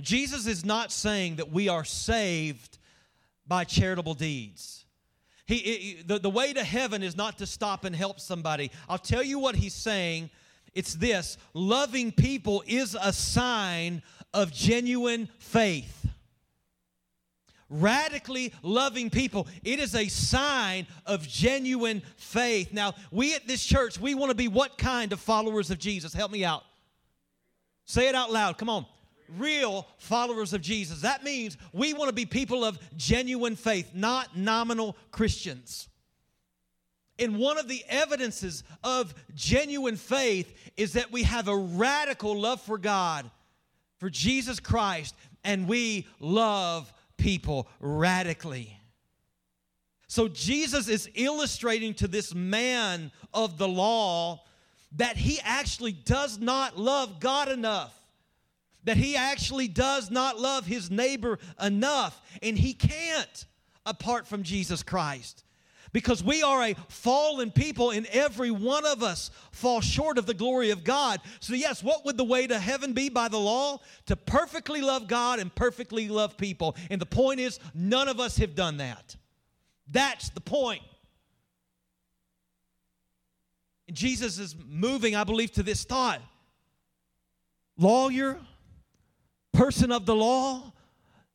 Jesus 0.00 0.46
is 0.46 0.64
not 0.64 0.92
saying 0.92 1.36
that 1.36 1.50
we 1.50 1.68
are 1.68 1.84
saved 1.84 2.78
by 3.46 3.64
charitable 3.64 4.14
deeds. 4.14 4.84
He, 5.46 5.56
he, 5.56 6.02
the, 6.04 6.18
the 6.18 6.30
way 6.30 6.52
to 6.52 6.62
heaven 6.62 7.02
is 7.02 7.16
not 7.16 7.38
to 7.38 7.46
stop 7.46 7.84
and 7.84 7.94
help 7.94 8.20
somebody. 8.20 8.70
I'll 8.88 8.98
tell 8.98 9.22
you 9.22 9.38
what 9.38 9.56
he's 9.56 9.74
saying. 9.74 10.30
It's 10.74 10.94
this 10.94 11.38
loving 11.54 12.12
people 12.12 12.62
is 12.66 12.96
a 13.00 13.12
sign 13.12 14.02
of 14.34 14.52
genuine 14.52 15.28
faith. 15.38 16.06
Radically 17.68 18.52
loving 18.62 19.10
people, 19.10 19.48
it 19.64 19.80
is 19.80 19.94
a 19.94 20.06
sign 20.08 20.86
of 21.04 21.26
genuine 21.26 22.02
faith. 22.16 22.72
Now, 22.72 22.94
we 23.10 23.34
at 23.34 23.48
this 23.48 23.64
church, 23.64 23.98
we 23.98 24.14
want 24.14 24.30
to 24.30 24.36
be 24.36 24.48
what 24.48 24.78
kind 24.78 25.12
of 25.12 25.20
followers 25.20 25.70
of 25.70 25.78
Jesus? 25.78 26.12
Help 26.12 26.30
me 26.30 26.44
out. 26.44 26.62
Say 27.84 28.08
it 28.08 28.14
out 28.14 28.32
loud. 28.32 28.58
Come 28.58 28.70
on 28.70 28.86
real 29.38 29.86
followers 29.98 30.52
of 30.52 30.60
Jesus. 30.60 31.00
That 31.00 31.24
means 31.24 31.56
we 31.72 31.94
want 31.94 32.08
to 32.08 32.14
be 32.14 32.26
people 32.26 32.64
of 32.64 32.78
genuine 32.96 33.56
faith, 33.56 33.90
not 33.94 34.36
nominal 34.36 34.96
Christians. 35.10 35.88
And 37.18 37.38
one 37.38 37.58
of 37.58 37.68
the 37.68 37.82
evidences 37.88 38.62
of 38.84 39.14
genuine 39.34 39.96
faith 39.96 40.72
is 40.76 40.92
that 40.94 41.10
we 41.10 41.22
have 41.22 41.48
a 41.48 41.56
radical 41.56 42.38
love 42.38 42.60
for 42.60 42.76
God, 42.76 43.30
for 43.98 44.10
Jesus 44.10 44.60
Christ, 44.60 45.14
and 45.42 45.66
we 45.66 46.06
love 46.20 46.92
people 47.16 47.68
radically. 47.80 48.78
So 50.08 50.28
Jesus 50.28 50.88
is 50.88 51.10
illustrating 51.14 51.94
to 51.94 52.08
this 52.08 52.34
man 52.34 53.10
of 53.34 53.58
the 53.58 53.68
law 53.68 54.44
that 54.92 55.16
he 55.16 55.40
actually 55.42 55.92
does 55.92 56.38
not 56.38 56.78
love 56.78 57.18
God 57.20 57.48
enough 57.48 57.96
that 58.86 58.96
he 58.96 59.16
actually 59.16 59.66
does 59.68 60.10
not 60.12 60.38
love 60.38 60.64
his 60.64 60.90
neighbor 60.90 61.40
enough, 61.60 62.22
and 62.40 62.56
he 62.56 62.72
can't 62.72 63.44
apart 63.84 64.28
from 64.28 64.44
Jesus 64.44 64.82
Christ. 64.82 65.42
Because 65.92 66.22
we 66.22 66.42
are 66.42 66.62
a 66.62 66.74
fallen 66.88 67.50
people, 67.50 67.90
and 67.90 68.06
every 68.06 68.50
one 68.50 68.84
of 68.84 69.02
us 69.02 69.30
fall 69.52 69.80
short 69.80 70.18
of 70.18 70.26
the 70.26 70.34
glory 70.34 70.70
of 70.70 70.84
God. 70.84 71.20
So, 71.40 71.54
yes, 71.54 71.82
what 71.82 72.04
would 72.04 72.16
the 72.16 72.24
way 72.24 72.46
to 72.46 72.58
heaven 72.58 72.92
be 72.92 73.08
by 73.08 73.28
the 73.28 73.38
law? 73.38 73.80
To 74.06 74.16
perfectly 74.16 74.80
love 74.80 75.08
God 75.08 75.38
and 75.38 75.54
perfectly 75.54 76.08
love 76.08 76.36
people. 76.36 76.76
And 76.90 77.00
the 77.00 77.06
point 77.06 77.40
is, 77.40 77.58
none 77.74 78.08
of 78.08 78.20
us 78.20 78.36
have 78.38 78.54
done 78.54 78.78
that. 78.78 79.16
That's 79.90 80.30
the 80.30 80.40
point. 80.40 80.82
And 83.88 83.96
Jesus 83.96 84.38
is 84.38 84.56
moving, 84.68 85.14
I 85.14 85.24
believe, 85.24 85.52
to 85.52 85.62
this 85.62 85.84
thought 85.84 86.20
lawyer, 87.78 88.38
person 89.52 89.92
of 89.92 90.06
the 90.06 90.14
law, 90.14 90.72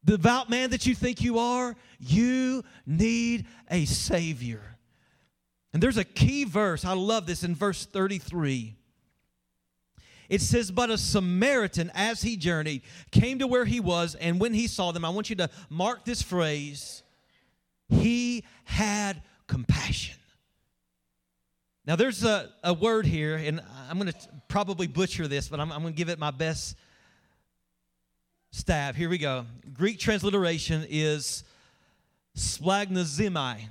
devout 0.04 0.50
man 0.50 0.72
that 0.72 0.86
you 0.86 0.96
think 0.96 1.22
you 1.22 1.40
are, 1.40 1.76
you 2.00 2.64
need 2.86 3.46
a 3.70 3.86
Savior. 3.86 4.62
And 5.74 5.82
there's 5.82 5.98
a 5.98 6.04
key 6.04 6.44
verse, 6.44 6.84
I 6.84 6.94
love 6.94 7.26
this 7.26 7.44
in 7.44 7.56
verse 7.56 7.86
33. 7.86 8.76
It 10.28 10.42
says, 10.42 10.72
But 10.72 10.90
a 10.90 10.98
Samaritan, 10.98 11.92
as 11.94 12.22
he 12.22 12.38
journeyed, 12.38 12.84
came 13.12 13.40
to 13.40 13.48
where 13.48 13.66
he 13.66 13.80
was, 13.80 14.16
and 14.16 14.40
when 14.40 14.54
he 14.54 14.68
saw 14.68 14.92
them, 14.92 15.04
I 15.04 15.10
want 15.10 15.30
you 15.30 15.36
to 15.38 15.50
mark 15.70 16.06
this 16.06 16.22
phrase, 16.22 17.04
he 17.90 18.46
had 18.64 19.22
compassion. 19.48 20.16
Now, 21.86 21.96
there's 21.98 22.24
a, 22.24 22.50
a 22.64 22.74
word 22.74 23.06
here, 23.06 23.36
and 23.36 23.60
I'm 23.90 24.00
going 24.00 24.12
to 24.12 24.18
probably 24.48 24.88
butcher 24.88 25.28
this, 25.28 25.50
but 25.50 25.60
I'm, 25.60 25.72
I'm 25.72 25.82
going 25.82 25.94
to 25.94 25.98
give 25.98 26.10
it 26.10 26.20
my 26.20 26.32
best 26.32 26.78
stab. 28.52 28.96
Here 28.96 29.10
we 29.10 29.18
go. 29.18 29.46
Greek 29.74 29.98
transliteration 29.98 30.86
is 30.90 31.44
splagnozemi. 32.38 33.62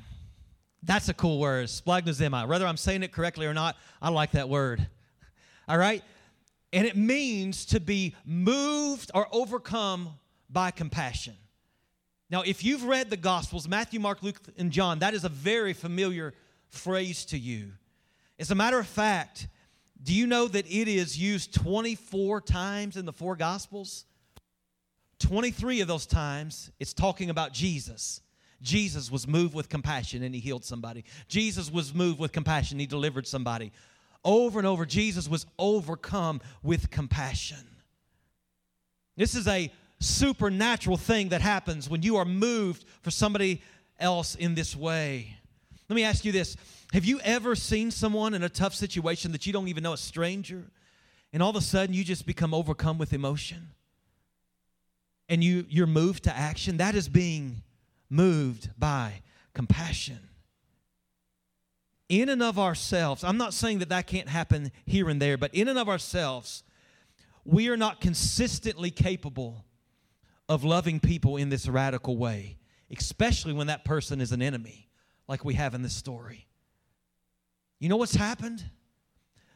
That's 0.83 1.09
a 1.11 1.14
cool 1.14 1.38
word, 1.38 1.66
splagnozemi. 1.66 2.49
Whether 2.49 2.66
I'm 2.66 2.79
saying 2.79 3.03
it 3.03 3.12
correctly 3.12 3.47
or 3.47 3.55
not, 3.55 3.77
I 4.01 4.09
like 4.09 4.33
that 4.33 4.49
word. 4.49 4.87
All 5.69 5.77
right? 5.77 6.03
And 6.73 6.87
it 6.87 6.97
means 6.97 7.66
to 7.66 7.81
be 7.81 8.14
moved 8.25 9.11
or 9.14 9.29
overcome 9.33 10.11
by 10.49 10.71
compassion. 10.71 11.37
Now, 12.31 12.43
if 12.43 12.64
you've 12.64 12.85
read 12.85 13.11
the 13.11 13.16
Gospels, 13.16 13.69
Matthew, 13.69 14.01
Mark, 14.01 14.23
Luke, 14.23 14.40
and 14.57 14.71
John, 14.71 15.01
that 15.01 15.14
is 15.14 15.25
a 15.25 15.29
very 15.29 15.73
familiar 15.73 16.33
phrase 16.69 17.25
to 17.27 17.38
you. 17.38 17.73
As 18.38 18.51
a 18.51 18.55
matter 18.55 18.79
of 18.79 18.87
fact, 18.87 19.49
do 20.03 20.14
you 20.14 20.27
know 20.27 20.49
that 20.49 20.64
it 20.66 20.88
is 20.88 21.19
used 21.19 21.53
24 21.53 22.40
times 22.40 22.97
in 22.97 23.05
the 23.05 23.12
four 23.12 23.37
Gospels? 23.37 24.07
23 25.21 25.81
of 25.81 25.89
those 25.89 26.07
times, 26.07 26.73
it's 26.81 26.93
talking 26.93 27.31
about 27.31 27.53
Jesus. 27.53 28.23
Jesus 28.63 29.11
was 29.11 29.29
moved 29.29 29.55
with 29.55 29.69
compassion 29.69 30.23
and 30.23 30.35
he 30.35 30.41
healed 30.41 30.65
somebody. 30.65 31.05
Jesus 31.29 31.71
was 31.71 31.95
moved 31.95 32.19
with 32.19 32.33
compassion, 32.33 32.79
he 32.79 32.87
delivered 32.87 33.27
somebody. 33.27 33.73
Over 34.25 34.59
and 34.59 34.67
over, 34.67 34.85
Jesus 34.85 35.29
was 35.29 35.47
overcome 35.59 36.41
with 36.63 36.91
compassion. 36.91 37.67
This 39.17 39.35
is 39.35 39.47
a 39.47 39.73
supernatural 39.99 40.97
thing 40.97 41.31
that 41.31 41.41
happens 41.41 41.89
when 41.89 42.03
you 42.03 42.17
are 42.17 42.25
moved 42.25 42.85
for 43.03 43.11
somebody 43.11 43.63
else 43.99 44.35
in 44.35 44.55
this 44.55 44.75
way. 44.75 45.37
Let 45.89 45.97
me 45.97 46.05
ask 46.05 46.25
you 46.25 46.33
this 46.33 46.57
Have 46.93 47.05
you 47.05 47.21
ever 47.21 47.55
seen 47.55 47.91
someone 47.91 48.35
in 48.35 48.43
a 48.43 48.49
tough 48.49 48.75
situation 48.75 49.33
that 49.33 49.47
you 49.47 49.53
don't 49.53 49.69
even 49.69 49.83
know, 49.83 49.93
a 49.93 49.99
stranger, 49.99 50.65
and 51.33 51.43
all 51.43 51.51
of 51.51 51.57
a 51.57 51.61
sudden 51.61 51.95
you 51.95 52.05
just 52.05 52.27
become 52.27 52.55
overcome 52.55 52.99
with 52.99 53.13
emotion? 53.13 53.71
And 55.31 55.43
you, 55.43 55.64
you're 55.69 55.87
moved 55.87 56.25
to 56.25 56.37
action, 56.37 56.79
that 56.79 56.95
is 56.95 57.09
being 57.09 57.62
moved 58.11 58.69
by 58.77 59.23
compassion. 59.55 60.19
In 62.09 62.29
and 62.29 62.43
of 62.43 62.59
ourselves, 62.59 63.23
I'm 63.23 63.37
not 63.37 63.55
saying 63.55 63.79
that 63.79 63.88
that 63.90 64.09
can't 64.09 64.29
happen 64.29 64.73
here 64.85 65.09
and 65.09 65.23
there, 65.23 65.38
but 65.38 65.55
in 65.55 65.69
and 65.69 65.79
of 65.79 65.88
ourselves, 65.88 66.64
we 67.45 67.69
are 67.69 67.77
not 67.77 68.01
consistently 68.01 68.90
capable 68.90 69.64
of 70.49 70.64
loving 70.64 70.99
people 70.99 71.37
in 71.37 71.49
this 71.49 71.69
radical 71.69 72.16
way, 72.16 72.59
especially 72.90 73.53
when 73.53 73.69
that 73.69 73.85
person 73.85 74.21
is 74.21 74.33
an 74.33 74.43
enemy, 74.43 74.88
like 75.29 75.45
we 75.45 75.55
have 75.55 75.75
in 75.75 75.83
this 75.83 75.95
story. 75.95 76.49
You 77.79 77.88
know 77.88 77.97
what's 77.97 78.16
happened? 78.16 78.64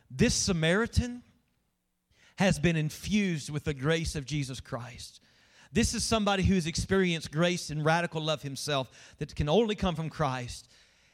This 0.08 0.34
Samaritan 0.34 1.24
has 2.36 2.60
been 2.60 2.76
infused 2.76 3.50
with 3.50 3.64
the 3.64 3.74
grace 3.74 4.14
of 4.14 4.24
Jesus 4.24 4.60
Christ. 4.60 5.20
This 5.74 5.92
is 5.92 6.04
somebody 6.04 6.44
who's 6.44 6.68
experienced 6.68 7.32
grace 7.32 7.68
and 7.68 7.84
radical 7.84 8.22
love 8.22 8.42
himself 8.42 8.88
that 9.18 9.34
can 9.34 9.48
only 9.48 9.74
come 9.74 9.96
from 9.96 10.08
Christ. 10.08 10.68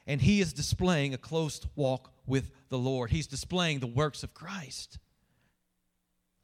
And 0.07 0.21
he 0.21 0.41
is 0.41 0.53
displaying 0.53 1.15
a 1.15 1.19
close 1.19 1.63
walk 1.77 2.13
with 2.27 2.51
the 2.69 2.79
Lord. 2.79 3.11
He's 3.11 3.27
displaying 3.27 3.81
the 3.81 3.87
works 3.87 4.23
of 4.23 4.35
Christ. 4.35 4.99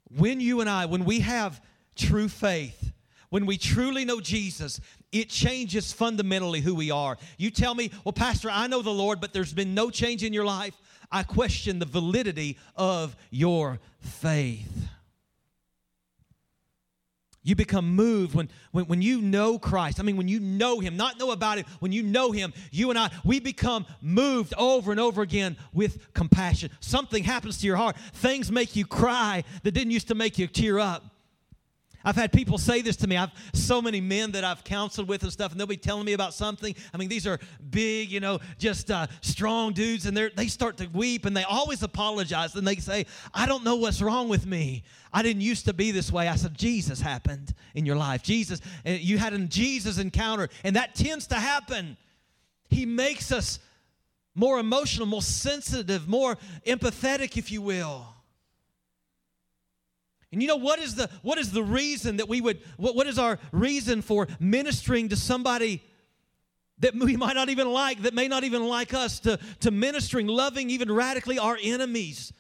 when 0.09 0.41
you 0.41 0.61
and 0.61 0.71
I, 0.71 0.87
when 0.87 1.05
we 1.05 1.21
have 1.21 1.61
true 1.95 2.29
faith, 2.29 2.93
when 3.29 3.45
we 3.45 3.59
truly 3.59 4.05
know 4.05 4.21
Jesus, 4.21 4.81
it 5.13 5.29
changes 5.29 5.93
fundamentally 5.93 6.61
who 6.61 6.75
we 6.75 6.91
are. 6.91 7.19
You 7.39 7.51
tell 7.51 7.75
me, 7.75 7.91
well, 8.05 8.13
Pastor, 8.13 8.49
I 8.51 8.67
know 8.67 8.83
the 8.83 8.91
Lord, 8.91 9.21
but 9.21 9.33
there's 9.33 9.53
been 9.53 9.75
no 9.75 9.91
change 9.91 10.23
in 10.23 10.33
your 10.33 10.45
life. 10.45 10.75
I 11.11 11.23
question 11.23 11.79
the 11.79 11.87
validity 11.87 12.59
of 12.77 13.17
your 13.31 13.81
faith. 13.99 14.89
You 17.47 17.55
become 17.55 17.95
moved 17.95 18.35
when, 18.35 18.51
when, 18.73 18.87
when 18.87 19.01
you 19.01 19.21
know 19.23 19.57
Christ. 19.57 20.01
I 20.01 20.03
mean, 20.03 20.17
when 20.17 20.27
you 20.27 20.41
know 20.41 20.81
Him, 20.81 20.97
not 20.97 21.17
know 21.17 21.31
about 21.31 21.59
Him, 21.59 21.65
when 21.79 21.93
you 21.93 22.03
know 22.03 22.33
Him, 22.33 22.53
you 22.73 22.91
and 22.91 22.99
I, 22.99 23.09
we 23.25 23.39
become 23.39 23.87
moved 24.03 24.53
over 24.59 24.91
and 24.91 24.99
over 24.99 25.23
again 25.23 25.57
with 25.73 26.13
compassion. 26.13 26.71
Something 26.81 27.23
happens 27.23 27.59
to 27.59 27.67
your 27.69 27.77
heart. 27.77 27.97
Things 28.15 28.51
make 28.51 28.75
you 28.75 28.85
cry 28.85 29.45
that 29.63 29.71
didn't 29.71 29.93
used 29.93 30.09
to 30.09 30.17
make 30.17 30.41
you 30.41 30.49
tear 30.49 30.81
up. 30.81 31.05
I've 32.07 32.15
had 32.15 32.33
people 32.33 32.57
say 32.57 32.83
this 32.83 32.95
to 32.99 33.09
me. 33.09 33.17
I've 33.17 33.33
so 33.53 33.83
many 33.83 34.01
men 34.01 34.31
that 34.33 34.45
I've 34.45 34.63
counseled 34.63 35.09
with 35.09 35.25
and 35.25 35.33
stuff, 35.33 35.51
and 35.51 35.61
they'll 35.61 35.67
be 35.67 35.77
telling 35.77 36.05
me 36.05 36.13
about 36.13 36.35
something. 36.35 36.73
I 36.95 36.97
mean, 36.99 37.09
these 37.09 37.27
are 37.27 37.41
big, 37.69 38.13
you 38.13 38.21
know, 38.21 38.39
just 38.59 38.93
uh, 38.93 39.09
strong 39.23 39.73
dudes, 39.73 40.07
and 40.07 40.17
they 40.17 40.31
they 40.31 40.47
start 40.47 40.77
to 40.77 40.87
weep, 40.87 41.25
and 41.27 41.37
they 41.37 41.43
always 41.43 41.83
apologize, 41.83 42.55
and 42.55 42.67
they 42.67 42.77
say, 42.77 43.07
"I 43.35 43.45
don't 43.45 43.65
know 43.65 43.75
what's 43.75 44.01
wrong 44.01 44.29
with 44.29 44.47
me. 44.47 44.85
I 45.13 45.23
didn't 45.23 45.43
used 45.43 45.65
to 45.65 45.75
be 45.75 45.91
this 45.91 46.13
way." 46.13 46.29
I 46.29 46.37
said, 46.37 46.57
"Jesus 46.57 47.01
happened 47.01 47.53
in 47.75 47.85
your 47.85 47.97
life. 47.97 48.23
Jesus, 48.23 48.61
you 48.85 49.19
had 49.19 49.33
a 49.33 49.39
Jesus 49.41 49.99
encounter, 49.99 50.49
and 50.63 50.77
that 50.77 50.95
tends 50.95 51.27
to 51.27 51.35
happen. 51.35 51.97
He 52.71 52.87
makes 52.87 53.33
us." 53.33 53.59
More 54.39 54.59
emotional, 54.61 55.07
more 55.07 55.23
sensitive, 55.23 56.07
more 56.07 56.37
empathetic, 56.67 57.39
if 57.39 57.51
you 57.51 57.63
will. 57.63 58.16
And 60.37 60.43
you 60.43 60.49
know 60.49 60.57
what 60.57 60.79
is 60.79 60.97
the 60.97 61.09
what 61.23 61.39
is 61.39 61.51
the 61.51 61.63
reason 61.63 62.19
that 62.19 62.29
we 62.29 62.43
would 62.43 62.61
what, 62.77 62.95
what 62.95 63.07
is 63.07 63.19
our 63.19 63.39
reason 63.53 64.03
for 64.03 64.29
ministering 64.39 65.09
to 65.09 65.17
somebody 65.17 65.83
that 66.81 66.95
we 66.95 67.17
might 67.17 67.33
not 67.33 67.49
even 67.49 67.73
like, 67.73 68.03
that 68.03 68.13
may 68.13 68.29
not 68.29 68.45
even 68.45 68.69
like 68.69 68.93
us, 68.93 69.19
to, 69.21 69.39
to 69.61 69.71
ministering, 69.71 70.27
loving 70.27 70.69
even 70.69 70.93
radically 70.93 71.39
our 71.39 71.57
enemies. 71.63 72.35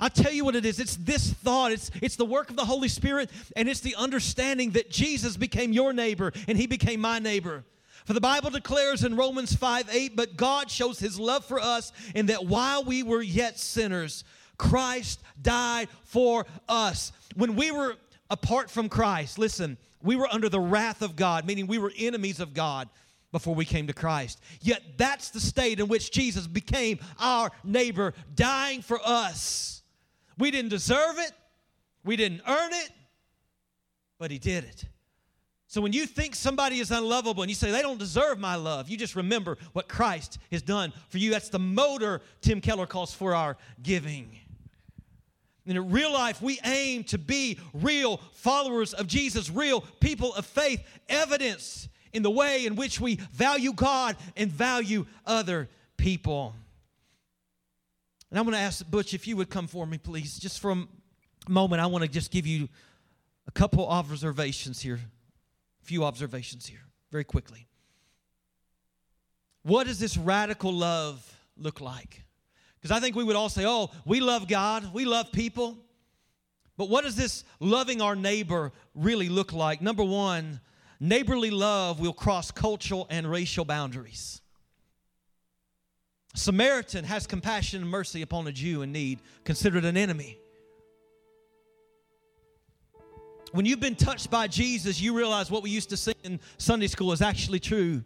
I'll 0.00 0.10
tell 0.10 0.32
you 0.32 0.44
what 0.44 0.56
it 0.56 0.66
is. 0.66 0.80
It's 0.80 0.96
this 0.96 1.32
thought. 1.34 1.70
It's, 1.70 1.92
it's 2.02 2.16
the 2.16 2.24
work 2.24 2.50
of 2.50 2.56
the 2.56 2.64
Holy 2.64 2.88
Spirit, 2.88 3.30
and 3.54 3.68
it's 3.68 3.78
the 3.78 3.94
understanding 3.94 4.72
that 4.72 4.90
Jesus 4.90 5.36
became 5.36 5.72
your 5.72 5.92
neighbor 5.92 6.32
and 6.48 6.58
he 6.58 6.66
became 6.66 7.00
my 7.00 7.20
neighbor. 7.20 7.62
For 8.06 8.12
the 8.12 8.20
Bible 8.20 8.50
declares 8.50 9.04
in 9.04 9.14
Romans 9.14 9.54
5 9.54 9.88
8, 9.88 10.16
but 10.16 10.36
God 10.36 10.68
shows 10.68 10.98
his 10.98 11.20
love 11.20 11.44
for 11.44 11.60
us 11.60 11.92
in 12.12 12.26
that 12.26 12.44
while 12.44 12.82
we 12.82 13.04
were 13.04 13.22
yet 13.22 13.56
sinners, 13.60 14.24
Christ 14.58 15.20
died 15.40 15.88
for 16.04 16.46
us. 16.68 17.12
When 17.34 17.56
we 17.56 17.70
were 17.70 17.96
apart 18.30 18.70
from 18.70 18.88
Christ, 18.88 19.38
listen, 19.38 19.76
we 20.02 20.16
were 20.16 20.28
under 20.32 20.48
the 20.48 20.60
wrath 20.60 21.02
of 21.02 21.16
God, 21.16 21.46
meaning 21.46 21.66
we 21.66 21.78
were 21.78 21.92
enemies 21.96 22.40
of 22.40 22.54
God 22.54 22.88
before 23.32 23.54
we 23.54 23.64
came 23.64 23.86
to 23.86 23.92
Christ. 23.92 24.40
Yet 24.60 24.82
that's 24.96 25.30
the 25.30 25.40
state 25.40 25.80
in 25.80 25.88
which 25.88 26.10
Jesus 26.10 26.46
became 26.46 26.98
our 27.18 27.50
neighbor, 27.64 28.14
dying 28.34 28.82
for 28.82 29.00
us. 29.04 29.82
We 30.38 30.50
didn't 30.50 30.70
deserve 30.70 31.18
it, 31.18 31.32
we 32.04 32.16
didn't 32.16 32.42
earn 32.46 32.72
it, 32.72 32.90
but 34.18 34.30
He 34.30 34.38
did 34.38 34.64
it. 34.64 34.84
So 35.68 35.80
when 35.80 35.92
you 35.92 36.06
think 36.06 36.34
somebody 36.34 36.78
is 36.78 36.90
unlovable 36.90 37.42
and 37.42 37.50
you 37.50 37.54
say 37.56 37.70
they 37.70 37.82
don't 37.82 37.98
deserve 37.98 38.38
my 38.38 38.54
love, 38.54 38.88
you 38.88 38.96
just 38.96 39.16
remember 39.16 39.58
what 39.72 39.88
Christ 39.88 40.38
has 40.52 40.62
done 40.62 40.92
for 41.08 41.18
you. 41.18 41.30
That's 41.30 41.48
the 41.48 41.58
motor 41.58 42.22
Tim 42.40 42.60
Keller 42.60 42.86
calls 42.86 43.12
for 43.12 43.34
our 43.34 43.56
giving. 43.82 44.38
In 45.66 45.90
real 45.90 46.12
life, 46.12 46.40
we 46.40 46.60
aim 46.64 47.02
to 47.04 47.18
be 47.18 47.58
real 47.74 48.18
followers 48.34 48.94
of 48.94 49.08
Jesus, 49.08 49.50
real 49.50 49.80
people 50.00 50.32
of 50.34 50.46
faith, 50.46 50.80
evidence 51.08 51.88
in 52.12 52.22
the 52.22 52.30
way 52.30 52.66
in 52.66 52.76
which 52.76 53.00
we 53.00 53.16
value 53.32 53.72
God 53.72 54.16
and 54.36 54.50
value 54.50 55.06
other 55.26 55.68
people. 55.96 56.54
And 58.30 58.38
I'm 58.38 58.44
going 58.44 58.54
to 58.54 58.60
ask 58.60 58.88
Butch 58.88 59.12
if 59.12 59.26
you 59.26 59.36
would 59.36 59.50
come 59.50 59.66
for 59.66 59.86
me, 59.86 59.98
please. 59.98 60.38
Just 60.38 60.60
for 60.60 60.70
a 60.70 60.86
moment, 61.48 61.82
I 61.82 61.86
want 61.86 62.02
to 62.02 62.08
just 62.08 62.30
give 62.30 62.46
you 62.46 62.68
a 63.48 63.50
couple 63.50 63.86
observations 63.86 64.80
here. 64.80 65.00
A 65.82 65.84
few 65.84 66.04
observations 66.04 66.66
here, 66.66 66.84
very 67.10 67.24
quickly. 67.24 67.66
What 69.62 69.88
does 69.88 69.98
this 69.98 70.16
radical 70.16 70.72
love 70.72 71.36
look 71.56 71.80
like? 71.80 72.25
Because 72.86 72.98
I 72.98 73.00
think 73.00 73.16
we 73.16 73.24
would 73.24 73.34
all 73.34 73.48
say, 73.48 73.64
oh, 73.66 73.90
we 74.04 74.20
love 74.20 74.46
God, 74.46 74.94
we 74.94 75.04
love 75.04 75.32
people. 75.32 75.76
But 76.76 76.88
what 76.88 77.02
does 77.02 77.16
this 77.16 77.42
loving 77.58 78.00
our 78.00 78.14
neighbor 78.14 78.70
really 78.94 79.28
look 79.28 79.52
like? 79.52 79.82
Number 79.82 80.04
one, 80.04 80.60
neighborly 81.00 81.50
love 81.50 81.98
will 81.98 82.12
cross 82.12 82.52
cultural 82.52 83.08
and 83.10 83.28
racial 83.28 83.64
boundaries. 83.64 84.40
Samaritan 86.36 87.02
has 87.02 87.26
compassion 87.26 87.82
and 87.82 87.90
mercy 87.90 88.22
upon 88.22 88.46
a 88.46 88.52
Jew 88.52 88.82
in 88.82 88.92
need, 88.92 89.18
considered 89.42 89.84
an 89.84 89.96
enemy. 89.96 90.38
When 93.50 93.66
you've 93.66 93.80
been 93.80 93.96
touched 93.96 94.30
by 94.30 94.46
Jesus, 94.46 95.00
you 95.00 95.12
realize 95.12 95.50
what 95.50 95.64
we 95.64 95.70
used 95.70 95.88
to 95.90 95.96
sing 95.96 96.14
in 96.22 96.38
Sunday 96.56 96.86
school 96.86 97.10
is 97.10 97.20
actually 97.20 97.58
true 97.58 98.04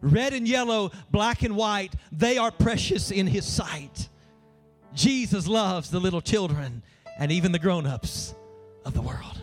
red 0.00 0.32
and 0.32 0.46
yellow, 0.46 0.90
black 1.10 1.42
and 1.42 1.56
white, 1.56 1.94
they 2.12 2.38
are 2.38 2.50
precious 2.50 3.10
in 3.10 3.26
His 3.26 3.44
sight. 3.46 4.08
Jesus 4.94 5.46
loves 5.46 5.90
the 5.90 6.00
little 6.00 6.20
children 6.20 6.82
and 7.18 7.32
even 7.32 7.52
the 7.52 7.58
grown 7.58 7.86
ups 7.86 8.34
of 8.84 8.94
the 8.94 9.00
world. 9.00 9.42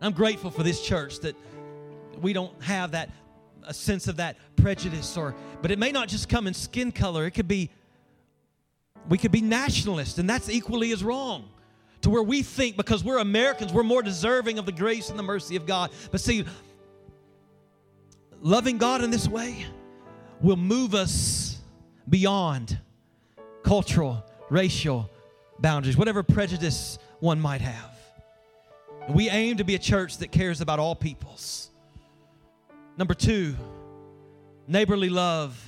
I'm 0.00 0.12
grateful 0.12 0.50
for 0.50 0.62
this 0.62 0.80
church 0.80 1.20
that 1.20 1.34
we 2.20 2.32
don't 2.32 2.62
have 2.62 2.92
that 2.92 3.10
a 3.66 3.74
sense 3.74 4.08
of 4.08 4.16
that 4.16 4.36
prejudice 4.56 5.16
or 5.16 5.34
but 5.60 5.70
it 5.70 5.78
may 5.78 5.92
not 5.92 6.08
just 6.08 6.28
come 6.28 6.46
in 6.46 6.54
skin 6.54 6.90
color 6.90 7.26
it 7.26 7.32
could 7.32 7.48
be 7.48 7.70
we 9.08 9.18
could 9.18 9.30
be 9.30 9.42
nationalist 9.42 10.18
and 10.18 10.28
that's 10.28 10.48
equally 10.48 10.90
as 10.92 11.04
wrong 11.04 11.48
to 12.00 12.10
where 12.10 12.22
we 12.22 12.42
think 12.42 12.76
because 12.76 13.04
we're 13.04 13.18
Americans 13.18 13.72
we're 13.72 13.82
more 13.82 14.02
deserving 14.02 14.58
of 14.58 14.64
the 14.64 14.72
grace 14.72 15.10
and 15.10 15.18
the 15.18 15.22
mercy 15.22 15.54
of 15.54 15.66
God 15.66 15.90
but 16.10 16.20
see 16.20 16.44
loving 18.40 18.78
God 18.78 19.02
in 19.02 19.10
this 19.10 19.28
way 19.28 19.66
will 20.40 20.56
move 20.56 20.94
us 20.94 21.58
beyond 22.08 22.78
cultural, 23.62 24.24
racial 24.50 25.10
boundaries, 25.58 25.96
whatever 25.96 26.22
prejudice 26.22 26.98
one 27.20 27.40
might 27.40 27.60
have. 27.60 27.98
And 29.06 29.14
we 29.14 29.28
aim 29.28 29.56
to 29.56 29.64
be 29.64 29.74
a 29.74 29.78
church 29.78 30.18
that 30.18 30.30
cares 30.30 30.60
about 30.60 30.78
all 30.78 30.94
peoples. 30.94 31.70
Number 32.96 33.14
two, 33.14 33.56
neighborly 34.66 35.08
love 35.08 35.62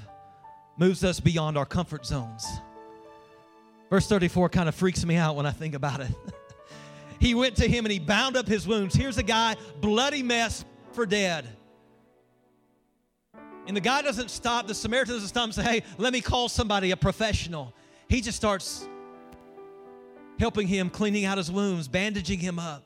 moves 0.77 1.05
us 1.05 1.21
beyond 1.21 1.59
our 1.59 1.67
comfort 1.67 2.07
zones. 2.07 2.47
Verse 3.91 4.07
34 4.07 4.49
kind 4.51 4.69
of 4.69 4.75
freaks 4.75 5.05
me 5.05 5.17
out 5.17 5.37
when 5.37 5.47
I 5.47 5.51
think 5.51 5.75
about 5.75 6.01
it. 6.01 6.11
he 7.21 7.35
went 7.35 7.57
to 7.57 7.69
him 7.69 7.85
and 7.85 7.93
he 7.93 7.99
bound 7.99 8.37
up 8.37 8.47
his 8.47 8.67
wounds. 8.67 8.95
Here's 8.95 9.19
a 9.19 9.23
guy, 9.23 9.57
bloody 9.81 10.23
mess 10.23 10.65
for 10.93 11.07
dead. 11.07 11.47
And 13.71 13.77
the 13.77 13.81
guy 13.81 14.03
doesn't 14.03 14.33
stop, 14.33 14.67
the 14.67 14.75
Samaritan 14.75 15.15
doesn't 15.15 15.29
stop 15.29 15.45
and 15.45 15.55
say, 15.55 15.63
hey, 15.63 15.83
let 15.97 16.13
me 16.13 16.21
call 16.21 16.49
somebody, 16.49 16.91
a 16.91 16.97
professional. 16.97 17.73
He 18.09 18.21
just 18.21 18.37
starts 18.37 18.85
helping 20.41 20.67
him, 20.67 20.91
cleaning 20.91 21.25
out 21.25 21.39
his 21.39 21.53
wounds, 21.53 21.87
bandaging 21.87 22.41
him 22.41 22.59
up. 22.59 22.83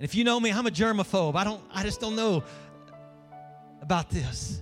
And 0.00 0.04
if 0.04 0.16
you 0.16 0.24
know 0.24 0.40
me, 0.40 0.50
I'm 0.50 0.66
a 0.66 0.72
germaphobe. 0.72 1.36
I 1.36 1.44
don't, 1.44 1.62
I 1.72 1.84
just 1.84 2.00
don't 2.00 2.16
know 2.16 2.42
about 3.80 4.10
this. 4.10 4.60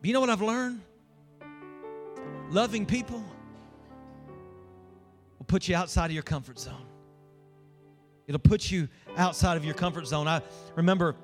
But 0.00 0.08
you 0.08 0.14
know 0.14 0.20
what 0.22 0.30
I've 0.30 0.40
learned? 0.40 0.80
Loving 2.48 2.86
people 2.86 3.22
will 5.38 5.46
put 5.46 5.68
you 5.68 5.76
outside 5.76 6.06
of 6.06 6.12
your 6.12 6.22
comfort 6.22 6.58
zone. 6.58 6.86
It'll 8.26 8.38
put 8.38 8.70
you 8.70 8.88
outside 9.18 9.58
of 9.58 9.66
your 9.66 9.74
comfort 9.74 10.06
zone. 10.06 10.26
I 10.28 10.40
remember, 10.76 11.14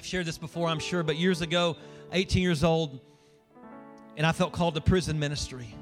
I've 0.00 0.04
shared 0.04 0.26
this 0.26 0.36
before, 0.36 0.66
I'm 0.66 0.80
sure, 0.80 1.04
but 1.04 1.14
years 1.14 1.42
ago, 1.42 1.76
18 2.12 2.42
years 2.42 2.64
old, 2.64 3.00
and 4.16 4.26
I 4.26 4.32
felt 4.32 4.52
called 4.52 4.74
to 4.74 4.80
prison 4.80 5.18
ministry. 5.18 5.74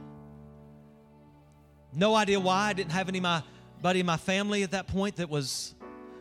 No 1.93 2.15
idea 2.15 2.39
why. 2.39 2.69
I 2.69 2.73
didn't 2.73 2.93
have 2.93 3.09
any 3.09 3.21
my 3.21 3.43
buddy 3.81 4.01
in 4.01 4.07
my 4.07 4.17
family 4.17 4.63
at 4.63 4.73
that 4.73 4.89
point 4.89 5.17
that 5.17 5.31
was 5.31 5.75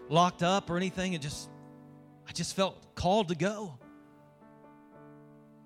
locked 0.09 0.43
up 0.43 0.69
or 0.69 0.77
anything. 0.77 1.13
It 1.13 1.21
just 1.21 1.49
I 2.27 2.31
just 2.31 2.55
felt 2.55 2.95
called 2.95 3.29
to 3.29 3.35
go. 3.35 3.77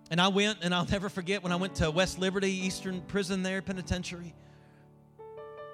And 0.09 0.19
I 0.19 0.27
went, 0.27 0.59
and 0.61 0.75
I'll 0.75 0.85
never 0.85 1.07
forget 1.07 1.41
when 1.41 1.53
I 1.53 1.55
went 1.55 1.75
to 1.75 1.89
West 1.89 2.19
Liberty 2.19 2.51
Eastern 2.51 3.01
Prison 3.01 3.43
there, 3.43 3.61
penitentiary. 3.61 4.33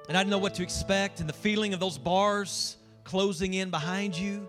And 0.08 0.16
I 0.16 0.22
didn't 0.22 0.30
know 0.30 0.38
what 0.38 0.56
to 0.56 0.64
expect, 0.64 1.20
and 1.20 1.28
the 1.28 1.34
feeling 1.34 1.74
of 1.74 1.80
those 1.80 1.98
bars 1.98 2.78
closing 3.04 3.56
in 3.56 3.72
behind 3.72 4.18
you. 4.18 4.48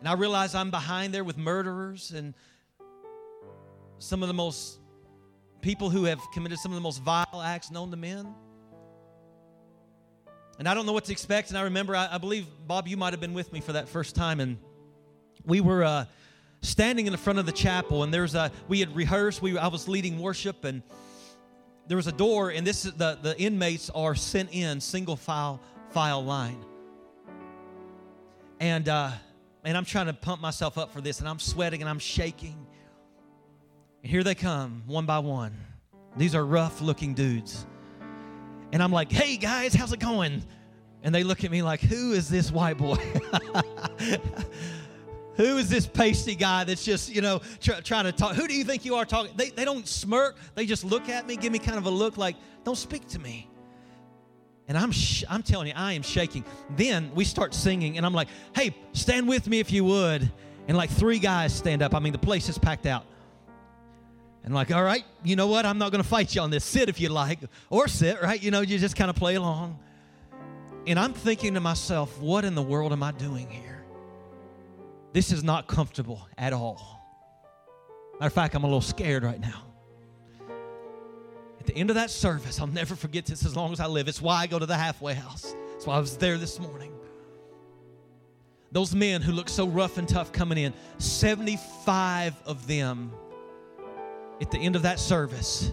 And 0.00 0.08
I 0.08 0.14
realized 0.14 0.56
I'm 0.56 0.70
behind 0.70 1.14
there 1.14 1.24
with 1.24 1.38
murderers 1.38 2.10
and 2.10 2.34
some 3.98 4.22
of 4.22 4.28
the 4.28 4.34
most 4.34 4.78
people 5.60 5.90
who 5.90 6.04
have 6.04 6.20
committed 6.32 6.58
some 6.58 6.72
of 6.72 6.76
the 6.76 6.82
most 6.82 7.02
vile 7.02 7.42
acts 7.44 7.70
known 7.70 7.90
to 7.90 7.96
men. 7.96 8.34
And 10.58 10.68
I 10.68 10.74
don't 10.74 10.86
know 10.86 10.92
what 10.92 11.04
to 11.06 11.12
expect. 11.12 11.50
And 11.50 11.58
I 11.58 11.62
remember, 11.62 11.94
I, 11.94 12.08
I 12.12 12.18
believe, 12.18 12.46
Bob, 12.66 12.88
you 12.88 12.96
might 12.96 13.12
have 13.12 13.20
been 13.20 13.34
with 13.34 13.52
me 13.52 13.60
for 13.60 13.72
that 13.74 13.88
first 13.88 14.14
time. 14.14 14.40
And 14.40 14.58
we 15.44 15.60
were 15.60 15.84
uh, 15.84 16.04
standing 16.60 17.06
in 17.06 17.12
the 17.12 17.18
front 17.18 17.38
of 17.38 17.46
the 17.46 17.52
chapel, 17.52 18.02
and 18.02 18.12
there's 18.12 18.34
a, 18.34 18.50
we 18.66 18.80
had 18.80 18.94
rehearsed. 18.94 19.40
We, 19.40 19.56
I 19.56 19.68
was 19.68 19.88
leading 19.88 20.18
worship, 20.18 20.64
and 20.64 20.82
there 21.86 21.96
was 21.96 22.06
a 22.06 22.12
door, 22.12 22.50
and 22.50 22.66
this 22.66 22.84
is 22.84 22.92
the, 22.94 23.18
the 23.20 23.38
inmates 23.40 23.90
are 23.90 24.14
sent 24.14 24.52
in 24.52 24.80
single 24.80 25.16
file 25.16 25.60
file 25.90 26.22
line. 26.22 26.62
And 28.60 28.88
uh, 28.88 29.12
and 29.64 29.76
I'm 29.76 29.84
trying 29.84 30.06
to 30.06 30.12
pump 30.12 30.40
myself 30.40 30.76
up 30.76 30.92
for 30.92 31.00
this, 31.00 31.20
and 31.20 31.28
I'm 31.28 31.38
sweating 31.38 31.80
and 31.80 31.88
I'm 31.88 31.98
shaking. 31.98 32.66
And 34.02 34.10
here 34.10 34.22
they 34.22 34.34
come, 34.34 34.82
one 34.86 35.06
by 35.06 35.18
one. 35.18 35.54
These 36.16 36.34
are 36.34 36.44
rough 36.44 36.80
looking 36.80 37.14
dudes. 37.14 37.66
And 38.72 38.82
I'm 38.82 38.92
like, 38.92 39.10
hey 39.10 39.36
guys, 39.36 39.74
how's 39.74 39.92
it 39.92 40.00
going? 40.00 40.42
And 41.02 41.14
they 41.14 41.22
look 41.24 41.44
at 41.44 41.50
me 41.50 41.62
like, 41.62 41.80
who 41.80 42.12
is 42.12 42.28
this 42.28 42.50
white 42.50 42.76
boy? 42.76 42.96
who 45.36 45.56
is 45.56 45.70
this 45.70 45.86
pasty 45.86 46.34
guy 46.34 46.64
that's 46.64 46.84
just, 46.84 47.14
you 47.14 47.22
know, 47.22 47.40
try, 47.60 47.80
trying 47.80 48.04
to 48.04 48.12
talk? 48.12 48.34
Who 48.34 48.48
do 48.48 48.54
you 48.54 48.64
think 48.64 48.84
you 48.84 48.96
are 48.96 49.04
talking? 49.04 49.32
They, 49.36 49.50
they 49.50 49.64
don't 49.64 49.86
smirk. 49.86 50.36
They 50.54 50.66
just 50.66 50.84
look 50.84 51.08
at 51.08 51.26
me, 51.26 51.36
give 51.36 51.52
me 51.52 51.60
kind 51.60 51.78
of 51.78 51.86
a 51.86 51.90
look 51.90 52.16
like, 52.16 52.36
don't 52.64 52.76
speak 52.76 53.06
to 53.08 53.18
me. 53.18 53.48
And 54.66 54.76
I'm, 54.76 54.92
sh- 54.92 55.24
I'm 55.30 55.42
telling 55.42 55.68
you, 55.68 55.74
I 55.74 55.94
am 55.94 56.02
shaking. 56.02 56.44
Then 56.76 57.10
we 57.14 57.24
start 57.24 57.54
singing, 57.54 57.96
and 57.96 58.04
I'm 58.04 58.12
like, 58.12 58.28
hey, 58.54 58.76
stand 58.92 59.26
with 59.26 59.48
me 59.48 59.60
if 59.60 59.72
you 59.72 59.84
would. 59.84 60.30
And 60.66 60.76
like 60.76 60.90
three 60.90 61.18
guys 61.18 61.54
stand 61.54 61.80
up. 61.80 61.94
I 61.94 62.00
mean, 62.00 62.12
the 62.12 62.18
place 62.18 62.50
is 62.50 62.58
packed 62.58 62.84
out. 62.84 63.06
And 64.44 64.54
like, 64.54 64.72
all 64.72 64.82
right, 64.82 65.04
you 65.24 65.36
know 65.36 65.46
what? 65.46 65.66
I'm 65.66 65.78
not 65.78 65.92
going 65.92 66.02
to 66.02 66.08
fight 66.08 66.34
you 66.34 66.40
on 66.40 66.50
this. 66.50 66.64
Sit 66.64 66.88
if 66.88 67.00
you 67.00 67.08
like, 67.08 67.40
or 67.70 67.88
sit, 67.88 68.22
right? 68.22 68.42
You 68.42 68.50
know, 68.50 68.60
you 68.60 68.78
just 68.78 68.96
kind 68.96 69.10
of 69.10 69.16
play 69.16 69.34
along. 69.34 69.78
And 70.86 70.98
I'm 70.98 71.12
thinking 71.12 71.54
to 71.54 71.60
myself, 71.60 72.18
what 72.18 72.44
in 72.44 72.54
the 72.54 72.62
world 72.62 72.92
am 72.92 73.02
I 73.02 73.12
doing 73.12 73.50
here? 73.50 73.84
This 75.12 75.32
is 75.32 75.42
not 75.42 75.66
comfortable 75.66 76.26
at 76.38 76.52
all. 76.52 76.98
Matter 78.14 78.26
of 78.26 78.32
fact, 78.32 78.54
I'm 78.54 78.64
a 78.64 78.66
little 78.66 78.80
scared 78.80 79.22
right 79.22 79.40
now. 79.40 79.64
At 81.60 81.66
the 81.66 81.76
end 81.76 81.90
of 81.90 81.96
that 81.96 82.10
service, 82.10 82.60
I'll 82.60 82.66
never 82.66 82.96
forget 82.96 83.26
this 83.26 83.44
as 83.44 83.54
long 83.54 83.72
as 83.72 83.80
I 83.80 83.86
live. 83.86 84.08
It's 84.08 84.22
why 84.22 84.36
I 84.42 84.46
go 84.46 84.58
to 84.58 84.66
the 84.66 84.76
halfway 84.76 85.14
house. 85.14 85.54
That's 85.72 85.86
why 85.86 85.96
I 85.96 86.00
was 86.00 86.16
there 86.16 86.38
this 86.38 86.58
morning. 86.58 86.92
Those 88.72 88.94
men 88.94 89.22
who 89.22 89.32
look 89.32 89.48
so 89.48 89.66
rough 89.66 89.98
and 89.98 90.08
tough 90.08 90.32
coming 90.32 90.58
in, 90.58 90.74
75 90.98 92.34
of 92.44 92.66
them 92.66 93.12
at 94.40 94.50
the 94.50 94.58
end 94.58 94.76
of 94.76 94.82
that 94.82 95.00
service, 95.00 95.72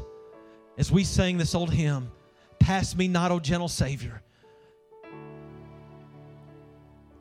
as 0.78 0.92
we 0.92 1.04
sang 1.04 1.38
this 1.38 1.56
old 1.56 1.72
hymn, 1.72 2.12
Pass 2.66 2.96
me 2.96 3.08
not, 3.08 3.32
O 3.32 3.40
gentle 3.40 3.68
Savior, 3.68 4.24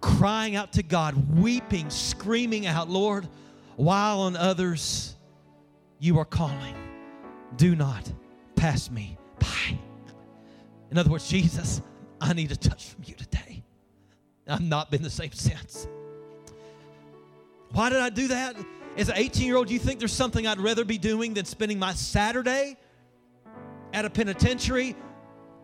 crying 0.00 0.56
out 0.56 0.72
to 0.72 0.82
God, 0.82 1.38
weeping, 1.38 1.90
screaming 1.90 2.66
out, 2.66 2.88
Lord, 2.88 3.28
while 3.76 4.20
on 4.20 4.36
others 4.36 5.16
you 5.98 6.18
are 6.18 6.24
calling, 6.24 6.74
do 7.56 7.76
not 7.76 8.10
pass 8.56 8.90
me 8.90 9.18
by. 9.38 9.78
In 10.90 10.96
other 10.96 11.10
words, 11.10 11.28
Jesus, 11.28 11.82
I 12.22 12.32
need 12.32 12.50
a 12.50 12.56
touch 12.56 12.86
from 12.86 13.04
you 13.04 13.14
today. 13.14 13.62
I've 14.48 14.62
not 14.62 14.90
been 14.90 15.02
the 15.02 15.10
same 15.10 15.32
since. 15.32 15.86
Why 17.72 17.90
did 17.90 18.00
I 18.00 18.08
do 18.08 18.28
that? 18.28 18.56
As 18.96 19.08
an 19.08 19.16
18 19.16 19.46
year 19.46 19.56
old, 19.56 19.70
you 19.70 19.78
think 19.78 19.98
there's 19.98 20.12
something 20.12 20.46
I'd 20.46 20.60
rather 20.60 20.84
be 20.84 20.98
doing 20.98 21.34
than 21.34 21.44
spending 21.44 21.78
my 21.78 21.94
Saturday 21.94 22.76
at 23.92 24.04
a 24.04 24.10
penitentiary? 24.10 24.94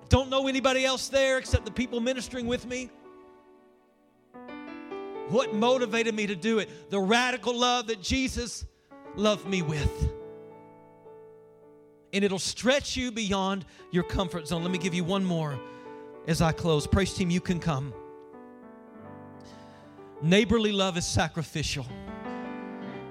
Don't 0.08 0.30
know 0.30 0.48
anybody 0.48 0.84
else 0.84 1.08
there 1.08 1.38
except 1.38 1.64
the 1.64 1.70
people 1.70 2.00
ministering 2.00 2.46
with 2.46 2.66
me. 2.66 2.90
What 5.28 5.54
motivated 5.54 6.14
me 6.14 6.26
to 6.26 6.34
do 6.34 6.58
it? 6.58 6.90
The 6.90 6.98
radical 6.98 7.56
love 7.56 7.86
that 7.86 8.02
Jesus 8.02 8.66
loved 9.14 9.46
me 9.46 9.62
with. 9.62 10.12
And 12.12 12.24
it'll 12.24 12.40
stretch 12.40 12.96
you 12.96 13.12
beyond 13.12 13.64
your 13.92 14.02
comfort 14.02 14.48
zone. 14.48 14.62
Let 14.62 14.72
me 14.72 14.78
give 14.78 14.94
you 14.94 15.04
one 15.04 15.24
more 15.24 15.60
as 16.26 16.42
I 16.42 16.50
close. 16.50 16.88
Praise 16.88 17.14
team, 17.14 17.30
you 17.30 17.40
can 17.40 17.60
come. 17.60 17.94
Neighborly 20.20 20.72
love 20.72 20.96
is 20.96 21.06
sacrificial. 21.06 21.86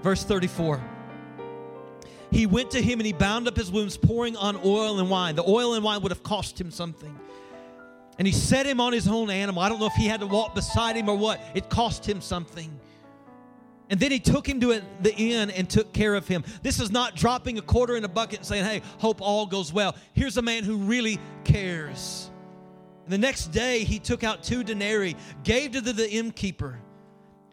Verse 0.02 0.24
34. 0.24 0.82
He 2.32 2.46
went 2.46 2.72
to 2.72 2.82
him 2.82 3.00
and 3.00 3.08
he 3.08 3.14
bound 3.14 3.48
up 3.48 3.56
his 3.56 3.72
wounds, 3.72 3.98
pouring 3.98 4.38
on 4.38 4.56
oil 4.64 5.00
and 5.00 5.10
wine. 5.10 5.36
The 5.36 5.48
oil 5.48 5.74
and 5.74 5.84
wine 5.84 6.02
would 6.02 6.12
have 6.12 6.24
cost 6.24 6.60
him 6.60 6.72
something. 6.72 7.18
And 8.18 8.28
he 8.28 8.34
set 8.34 8.66
him 8.66 8.80
on 8.80 8.94
his 8.94 9.08
own 9.08 9.30
animal. 9.30 9.64
I 9.64 9.70
don't 9.70 9.80
know 9.80 9.88
if 9.88 9.94
he 9.94 10.06
had 10.06 10.20
to 10.20 10.28
walk 10.28 10.54
beside 10.54 10.96
him 10.96 11.10
or 11.10 11.18
what. 11.18 11.40
It 11.56 11.70
cost 11.70 12.08
him 12.08 12.22
something. 12.22 12.80
And 13.90 14.00
then 14.00 14.12
he 14.12 14.20
took 14.20 14.48
him 14.48 14.60
to 14.60 14.82
the 15.02 15.16
inn 15.16 15.50
and 15.50 15.68
took 15.68 15.94
care 15.94 16.14
of 16.14 16.28
him. 16.28 16.44
This 16.62 16.80
is 16.80 16.92
not 16.92 17.16
dropping 17.16 17.58
a 17.58 17.62
quarter 17.62 17.96
in 17.96 18.04
a 18.04 18.08
bucket 18.10 18.40
and 18.40 18.46
saying, 18.46 18.66
hey, 18.66 18.82
hope 19.00 19.20
all 19.22 19.48
goes 19.48 19.74
well. 19.74 19.96
Here's 20.14 20.38
a 20.38 20.44
man 20.44 20.64
who 20.64 20.78
really 20.78 21.18
cares. 21.44 22.30
And 23.06 23.12
the 23.14 23.18
next 23.18 23.48
day, 23.48 23.86
he 23.86 23.98
took 23.98 24.24
out 24.24 24.44
two 24.44 24.64
denarii, 24.64 25.16
gave 25.44 25.72
to 25.72 25.82
the, 25.82 25.94
the 25.94 26.08
innkeeper, 26.08 26.80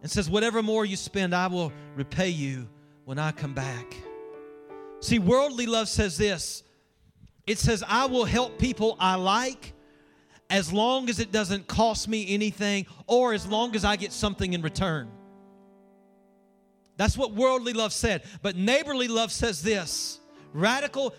and 0.07 0.11
says, 0.13 0.31
Whatever 0.31 0.63
more 0.63 0.85
you 0.85 0.95
spend, 0.95 1.35
I 1.35 1.49
will 1.49 1.73
repay 1.97 2.29
you 2.29 2.69
when 3.07 3.19
I 3.19 3.33
come 3.33 3.55
back. 3.55 3.97
See, 5.01 5.19
worldly 5.19 5.67
love 5.67 5.89
says 5.89 6.17
this 6.17 6.63
it 7.45 7.59
says, 7.59 7.83
I 7.85 8.07
will 8.07 8.25
help 8.25 8.57
people 8.57 8.97
I 9.01 9.17
like 9.17 9.73
as 10.49 10.73
long 10.73 11.11
as 11.11 11.19
it 11.19 11.33
doesn't 11.33 11.67
cost 11.67 12.07
me 12.07 12.33
anything 12.33 12.87
or 13.09 13.33
as 13.33 13.49
long 13.49 13.75
as 13.75 13.85
I 13.85 13.97
get 13.97 14.13
something 14.13 14.53
in 14.53 14.63
return. 14.63 15.11
That's 16.97 17.19
what 17.19 17.33
worldly 17.33 17.73
love 17.73 17.93
said. 17.93 18.23
But 18.43 18.55
neighborly 18.55 19.09
love 19.09 19.33
says 19.33 19.61
this 19.61 20.21
radical, 20.53 21.17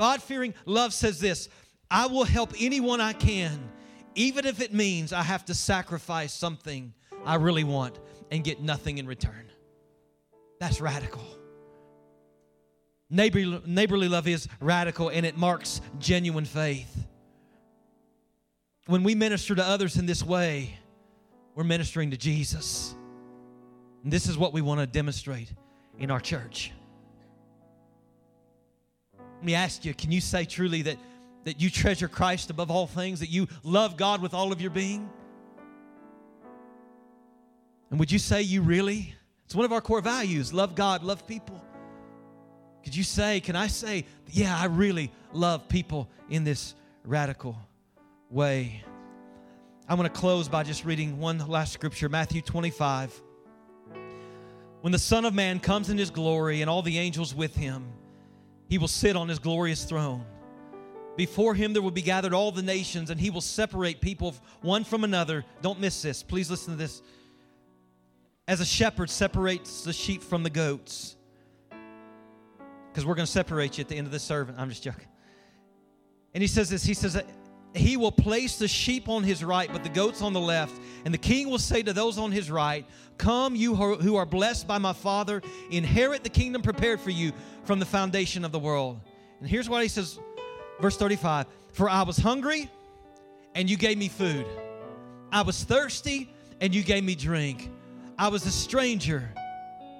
God 0.00 0.20
fearing 0.20 0.52
love 0.66 0.92
says 0.92 1.20
this 1.20 1.48
I 1.88 2.06
will 2.06 2.24
help 2.24 2.54
anyone 2.58 3.00
I 3.00 3.12
can, 3.12 3.70
even 4.16 4.46
if 4.46 4.60
it 4.60 4.74
means 4.74 5.12
I 5.12 5.22
have 5.22 5.44
to 5.44 5.54
sacrifice 5.54 6.34
something 6.34 6.92
I 7.24 7.36
really 7.36 7.64
want 7.64 7.98
and 8.30 8.44
get 8.44 8.60
nothing 8.60 8.98
in 8.98 9.06
return. 9.06 9.50
That's 10.58 10.80
radical. 10.80 11.24
Neighborly, 13.08 13.60
neighborly 13.66 14.08
love 14.08 14.28
is 14.28 14.48
radical 14.60 15.08
and 15.08 15.26
it 15.26 15.36
marks 15.36 15.80
genuine 15.98 16.44
faith. 16.44 17.06
When 18.86 19.02
we 19.02 19.14
minister 19.14 19.54
to 19.54 19.64
others 19.64 19.96
in 19.96 20.06
this 20.06 20.22
way, 20.22 20.78
we're 21.54 21.64
ministering 21.64 22.12
to 22.12 22.16
Jesus. 22.16 22.94
And 24.04 24.12
this 24.12 24.28
is 24.28 24.38
what 24.38 24.52
we 24.52 24.62
want 24.62 24.80
to 24.80 24.86
demonstrate 24.86 25.52
in 25.98 26.10
our 26.10 26.20
church. 26.20 26.72
Let 29.18 29.44
me 29.44 29.54
ask 29.54 29.84
you 29.84 29.94
can 29.94 30.12
you 30.12 30.20
say 30.20 30.44
truly 30.44 30.82
that, 30.82 30.96
that 31.44 31.60
you 31.60 31.70
treasure 31.70 32.08
Christ 32.08 32.50
above 32.50 32.70
all 32.70 32.86
things, 32.86 33.20
that 33.20 33.30
you 33.30 33.48
love 33.64 33.96
God 33.96 34.22
with 34.22 34.34
all 34.34 34.52
of 34.52 34.60
your 34.60 34.70
being? 34.70 35.08
And 37.90 37.98
would 37.98 38.10
you 38.10 38.18
say 38.18 38.42
you 38.42 38.62
really? 38.62 39.14
It's 39.44 39.54
one 39.54 39.64
of 39.64 39.72
our 39.72 39.80
core 39.80 40.00
values 40.00 40.52
love 40.52 40.74
God, 40.74 41.02
love 41.02 41.26
people. 41.26 41.60
Could 42.84 42.96
you 42.96 43.02
say, 43.02 43.40
can 43.40 43.56
I 43.56 43.66
say, 43.66 44.06
yeah, 44.28 44.56
I 44.58 44.66
really 44.66 45.12
love 45.32 45.68
people 45.68 46.08
in 46.30 46.44
this 46.44 46.74
radical 47.04 47.58
way? 48.30 48.82
I'm 49.88 49.96
going 49.96 50.08
to 50.08 50.14
close 50.14 50.48
by 50.48 50.62
just 50.62 50.84
reading 50.84 51.18
one 51.18 51.38
last 51.48 51.72
scripture 51.72 52.08
Matthew 52.08 52.40
25. 52.40 53.20
When 54.80 54.92
the 54.92 54.98
Son 54.98 55.24
of 55.24 55.34
Man 55.34 55.60
comes 55.60 55.90
in 55.90 55.98
his 55.98 56.10
glory 56.10 56.62
and 56.62 56.70
all 56.70 56.80
the 56.80 56.98
angels 56.98 57.34
with 57.34 57.54
him, 57.54 57.92
he 58.68 58.78
will 58.78 58.88
sit 58.88 59.14
on 59.16 59.28
his 59.28 59.38
glorious 59.38 59.84
throne. 59.84 60.24
Before 61.16 61.54
him 61.54 61.72
there 61.72 61.82
will 61.82 61.90
be 61.90 62.02
gathered 62.02 62.32
all 62.32 62.50
the 62.50 62.62
nations, 62.62 63.10
and 63.10 63.20
he 63.20 63.28
will 63.28 63.42
separate 63.42 64.00
people 64.00 64.34
one 64.62 64.84
from 64.84 65.04
another. 65.04 65.44
Don't 65.60 65.80
miss 65.80 66.00
this. 66.00 66.22
Please 66.22 66.50
listen 66.50 66.74
to 66.74 66.78
this 66.78 67.02
as 68.50 68.60
a 68.60 68.66
shepherd 68.66 69.08
separates 69.08 69.84
the 69.84 69.92
sheep 69.92 70.24
from 70.24 70.42
the 70.42 70.50
goats. 70.50 71.14
Because 72.90 73.06
we're 73.06 73.14
going 73.14 73.26
to 73.26 73.30
separate 73.30 73.78
you 73.78 73.82
at 73.82 73.88
the 73.88 73.94
end 73.94 74.08
of 74.08 74.12
this 74.12 74.24
sermon. 74.24 74.56
I'm 74.58 74.68
just 74.68 74.82
joking. 74.82 75.06
And 76.34 76.42
he 76.42 76.48
says 76.48 76.68
this 76.68 76.82
He 76.82 76.94
says, 76.94 77.22
He 77.76 77.96
will 77.96 78.10
place 78.10 78.58
the 78.58 78.66
sheep 78.66 79.08
on 79.08 79.22
his 79.22 79.44
right, 79.44 79.72
but 79.72 79.84
the 79.84 79.88
goats 79.88 80.20
on 80.20 80.32
the 80.32 80.40
left. 80.40 80.74
And 81.04 81.14
the 81.14 81.18
king 81.18 81.48
will 81.48 81.60
say 81.60 81.80
to 81.84 81.92
those 81.92 82.18
on 82.18 82.32
his 82.32 82.50
right, 82.50 82.84
Come, 83.18 83.54
you 83.54 83.76
who 83.76 84.16
are 84.16 84.26
blessed 84.26 84.66
by 84.66 84.78
my 84.78 84.94
Father, 84.94 85.42
inherit 85.70 86.24
the 86.24 86.28
kingdom 86.28 86.60
prepared 86.60 87.00
for 87.00 87.10
you 87.10 87.30
from 87.62 87.78
the 87.78 87.86
foundation 87.86 88.44
of 88.44 88.50
the 88.50 88.58
world. 88.58 88.98
And 89.38 89.48
here's 89.48 89.68
what 89.68 89.80
he 89.80 89.88
says, 89.88 90.18
verse 90.80 90.96
35 90.96 91.46
For 91.70 91.88
I 91.88 92.02
was 92.02 92.16
hungry, 92.16 92.68
and 93.54 93.70
you 93.70 93.76
gave 93.76 93.96
me 93.96 94.08
food. 94.08 94.44
I 95.30 95.42
was 95.42 95.62
thirsty, 95.62 96.34
and 96.60 96.74
you 96.74 96.82
gave 96.82 97.04
me 97.04 97.14
drink. 97.14 97.70
I 98.20 98.28
was 98.28 98.44
a 98.44 98.50
stranger 98.50 99.32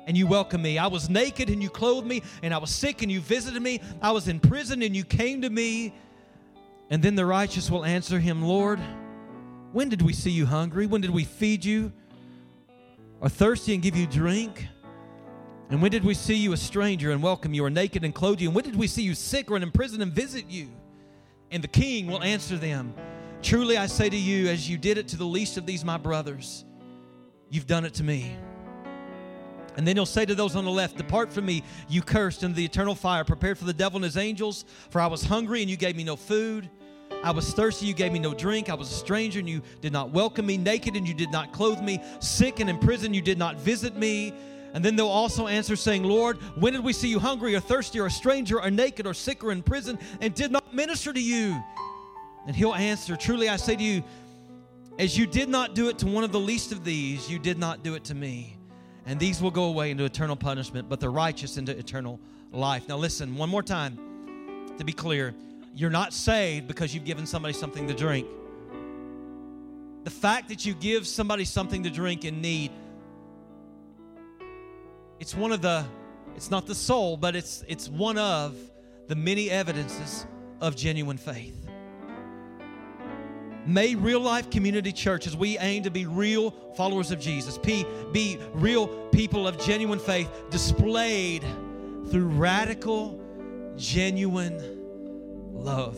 and 0.06 0.14
you 0.14 0.26
welcomed 0.26 0.62
me. 0.62 0.76
I 0.76 0.88
was 0.88 1.08
naked 1.08 1.48
and 1.48 1.62
you 1.62 1.70
clothed 1.70 2.06
me, 2.06 2.22
and 2.42 2.52
I 2.52 2.58
was 2.58 2.68
sick 2.70 3.00
and 3.00 3.10
you 3.10 3.18
visited 3.18 3.62
me. 3.62 3.80
I 4.02 4.10
was 4.10 4.28
in 4.28 4.40
prison 4.40 4.82
and 4.82 4.94
you 4.94 5.04
came 5.04 5.40
to 5.40 5.48
me. 5.48 5.94
And 6.90 7.02
then 7.02 7.14
the 7.14 7.24
righteous 7.24 7.70
will 7.70 7.82
answer 7.82 8.18
him, 8.20 8.42
Lord, 8.42 8.78
When 9.72 9.88
did 9.88 10.02
we 10.02 10.12
see 10.12 10.30
you 10.30 10.44
hungry? 10.44 10.86
When 10.86 11.00
did 11.00 11.10
we 11.10 11.24
feed 11.24 11.64
you 11.64 11.92
or 13.20 13.30
thirsty 13.30 13.72
and 13.72 13.82
give 13.82 13.96
you 13.96 14.06
drink? 14.06 14.66
And 15.70 15.80
when 15.80 15.90
did 15.90 16.04
we 16.04 16.12
see 16.12 16.34
you 16.34 16.52
a 16.52 16.58
stranger 16.58 17.12
and 17.12 17.22
welcome 17.22 17.54
you, 17.54 17.64
or 17.64 17.70
naked 17.70 18.04
and 18.04 18.14
clothe 18.14 18.40
you? 18.40 18.48
And 18.48 18.54
when 18.54 18.64
did 18.64 18.76
we 18.76 18.86
see 18.86 19.02
you 19.02 19.14
sick 19.14 19.50
or 19.50 19.56
in 19.56 19.70
prison 19.70 20.02
and 20.02 20.12
visit 20.12 20.44
you? 20.50 20.68
And 21.50 21.64
the 21.64 21.68
king 21.68 22.06
will 22.06 22.22
answer 22.22 22.58
them 22.58 22.92
Truly 23.40 23.78
I 23.78 23.86
say 23.86 24.10
to 24.10 24.16
you, 24.16 24.48
as 24.48 24.68
you 24.68 24.76
did 24.76 24.98
it 24.98 25.08
to 25.08 25.16
the 25.16 25.24
least 25.24 25.56
of 25.56 25.64
these 25.64 25.86
my 25.86 25.96
brothers, 25.96 26.66
you've 27.50 27.66
done 27.66 27.84
it 27.84 27.94
to 27.94 28.04
me. 28.04 28.36
And 29.76 29.86
then 29.86 29.96
he'll 29.96 30.06
say 30.06 30.24
to 30.24 30.34
those 30.34 30.56
on 30.56 30.64
the 30.64 30.70
left, 30.70 30.96
Depart 30.96 31.32
from 31.32 31.46
me, 31.46 31.62
you 31.88 32.02
cursed, 32.02 32.42
into 32.42 32.56
the 32.56 32.64
eternal 32.64 32.94
fire, 32.94 33.24
prepared 33.24 33.58
for 33.58 33.64
the 33.64 33.72
devil 33.72 33.98
and 33.98 34.04
his 34.04 34.16
angels. 34.16 34.64
For 34.90 35.00
I 35.00 35.06
was 35.06 35.24
hungry, 35.24 35.60
and 35.60 35.70
you 35.70 35.76
gave 35.76 35.96
me 35.96 36.04
no 36.04 36.16
food. 36.16 36.68
I 37.22 37.30
was 37.30 37.52
thirsty, 37.52 37.86
you 37.86 37.94
gave 37.94 38.12
me 38.12 38.18
no 38.18 38.34
drink. 38.34 38.68
I 38.68 38.74
was 38.74 38.90
a 38.90 38.94
stranger, 38.94 39.38
and 39.38 39.48
you 39.48 39.62
did 39.80 39.92
not 39.92 40.10
welcome 40.10 40.46
me. 40.46 40.56
Naked, 40.56 40.96
and 40.96 41.06
you 41.06 41.14
did 41.14 41.30
not 41.30 41.52
clothe 41.52 41.80
me. 41.80 42.02
Sick 42.18 42.60
and 42.60 42.68
in 42.68 42.78
prison, 42.78 43.14
you 43.14 43.22
did 43.22 43.38
not 43.38 43.56
visit 43.56 43.96
me. 43.96 44.34
And 44.72 44.84
then 44.84 44.96
they'll 44.96 45.08
also 45.08 45.46
answer, 45.46 45.76
saying, 45.76 46.04
Lord, 46.04 46.36
when 46.56 46.72
did 46.72 46.84
we 46.84 46.92
see 46.92 47.08
you 47.08 47.18
hungry 47.18 47.54
or 47.54 47.60
thirsty 47.60 47.98
or 48.00 48.06
a 48.06 48.10
stranger 48.10 48.60
or 48.60 48.70
naked 48.70 49.06
or 49.06 49.14
sick 49.14 49.42
or 49.42 49.50
in 49.52 49.62
prison 49.62 49.98
and 50.20 50.34
did 50.34 50.52
not 50.52 50.72
minister 50.74 51.12
to 51.12 51.20
you? 51.20 51.60
And 52.46 52.56
he'll 52.56 52.74
answer, 52.74 53.16
Truly 53.16 53.48
I 53.48 53.56
say 53.56 53.76
to 53.76 53.82
you, 53.82 54.02
as 54.98 55.16
you 55.16 55.26
did 55.26 55.48
not 55.48 55.74
do 55.74 55.88
it 55.88 55.98
to 55.98 56.06
one 56.06 56.24
of 56.24 56.32
the 56.32 56.40
least 56.40 56.72
of 56.72 56.84
these, 56.84 57.30
you 57.30 57.38
did 57.38 57.58
not 57.58 57.82
do 57.82 57.94
it 57.94 58.04
to 58.04 58.14
me. 58.14 58.56
And 59.06 59.18
these 59.18 59.40
will 59.40 59.50
go 59.50 59.64
away 59.64 59.90
into 59.90 60.04
eternal 60.04 60.36
punishment, 60.36 60.88
but 60.88 61.00
the 61.00 61.08
righteous 61.08 61.56
into 61.56 61.76
eternal 61.76 62.20
life. 62.52 62.88
Now, 62.88 62.96
listen, 62.96 63.36
one 63.36 63.48
more 63.48 63.62
time 63.62 63.98
to 64.78 64.84
be 64.84 64.92
clear 64.92 65.34
you're 65.74 65.90
not 65.90 66.12
saved 66.12 66.66
because 66.66 66.92
you've 66.94 67.04
given 67.04 67.24
somebody 67.26 67.54
something 67.54 67.86
to 67.86 67.94
drink. 67.94 68.26
The 70.02 70.10
fact 70.10 70.48
that 70.48 70.66
you 70.66 70.74
give 70.74 71.06
somebody 71.06 71.44
something 71.44 71.84
to 71.84 71.90
drink 71.90 72.24
in 72.24 72.40
need 72.40 72.72
it's 75.20 75.34
one 75.34 75.52
of 75.52 75.60
the 75.60 75.84
it's 76.34 76.50
not 76.50 76.66
the 76.66 76.74
sole 76.74 77.16
but 77.16 77.36
it's 77.36 77.62
it's 77.68 77.88
one 77.88 78.18
of 78.18 78.56
the 79.06 79.14
many 79.14 79.50
evidences 79.50 80.26
of 80.60 80.74
genuine 80.74 81.18
faith 81.18 81.69
may 83.72 83.94
real 83.94 84.20
life 84.20 84.50
community 84.50 84.92
Churches, 84.92 85.36
we 85.36 85.58
aim 85.58 85.82
to 85.84 85.90
be 85.90 86.06
real 86.06 86.50
followers 86.76 87.10
of 87.10 87.20
jesus 87.20 87.58
P, 87.58 87.84
be 88.12 88.38
real 88.52 88.88
people 89.08 89.46
of 89.46 89.58
genuine 89.58 89.98
faith 89.98 90.28
displayed 90.50 91.42
through 92.10 92.26
radical 92.26 93.20
genuine 93.76 94.78
love 95.52 95.96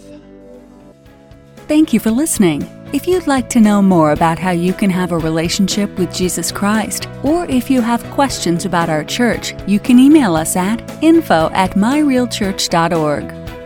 Thank 1.69 1.93
you 1.93 2.01
for 2.01 2.11
listening. 2.11 2.69
If 2.93 3.07
you'd 3.07 3.27
like 3.27 3.49
to 3.51 3.61
know 3.61 3.81
more 3.81 4.13
about 4.13 4.39
how 4.39 4.51
you 4.51 4.75
can 4.75 4.91
have 4.91 5.13
a 5.13 5.19
relationship 5.19 5.97
with 5.99 6.13
Jesus 6.13 6.53
Christ, 6.53 7.09
or 7.23 7.47
if 7.47 7.71
you 7.71 7.81
have 7.81 8.05
questions 8.11 8.67
about 8.67 8.91
our 8.91 9.05
church, 9.05 9.55
you 9.67 9.81
can 9.81 9.99
email 9.99 10.37
us 10.37 10.57
at 10.57 11.03
info 11.03 11.51
at 11.55 11.71
myrealchurch.org. 11.71 13.42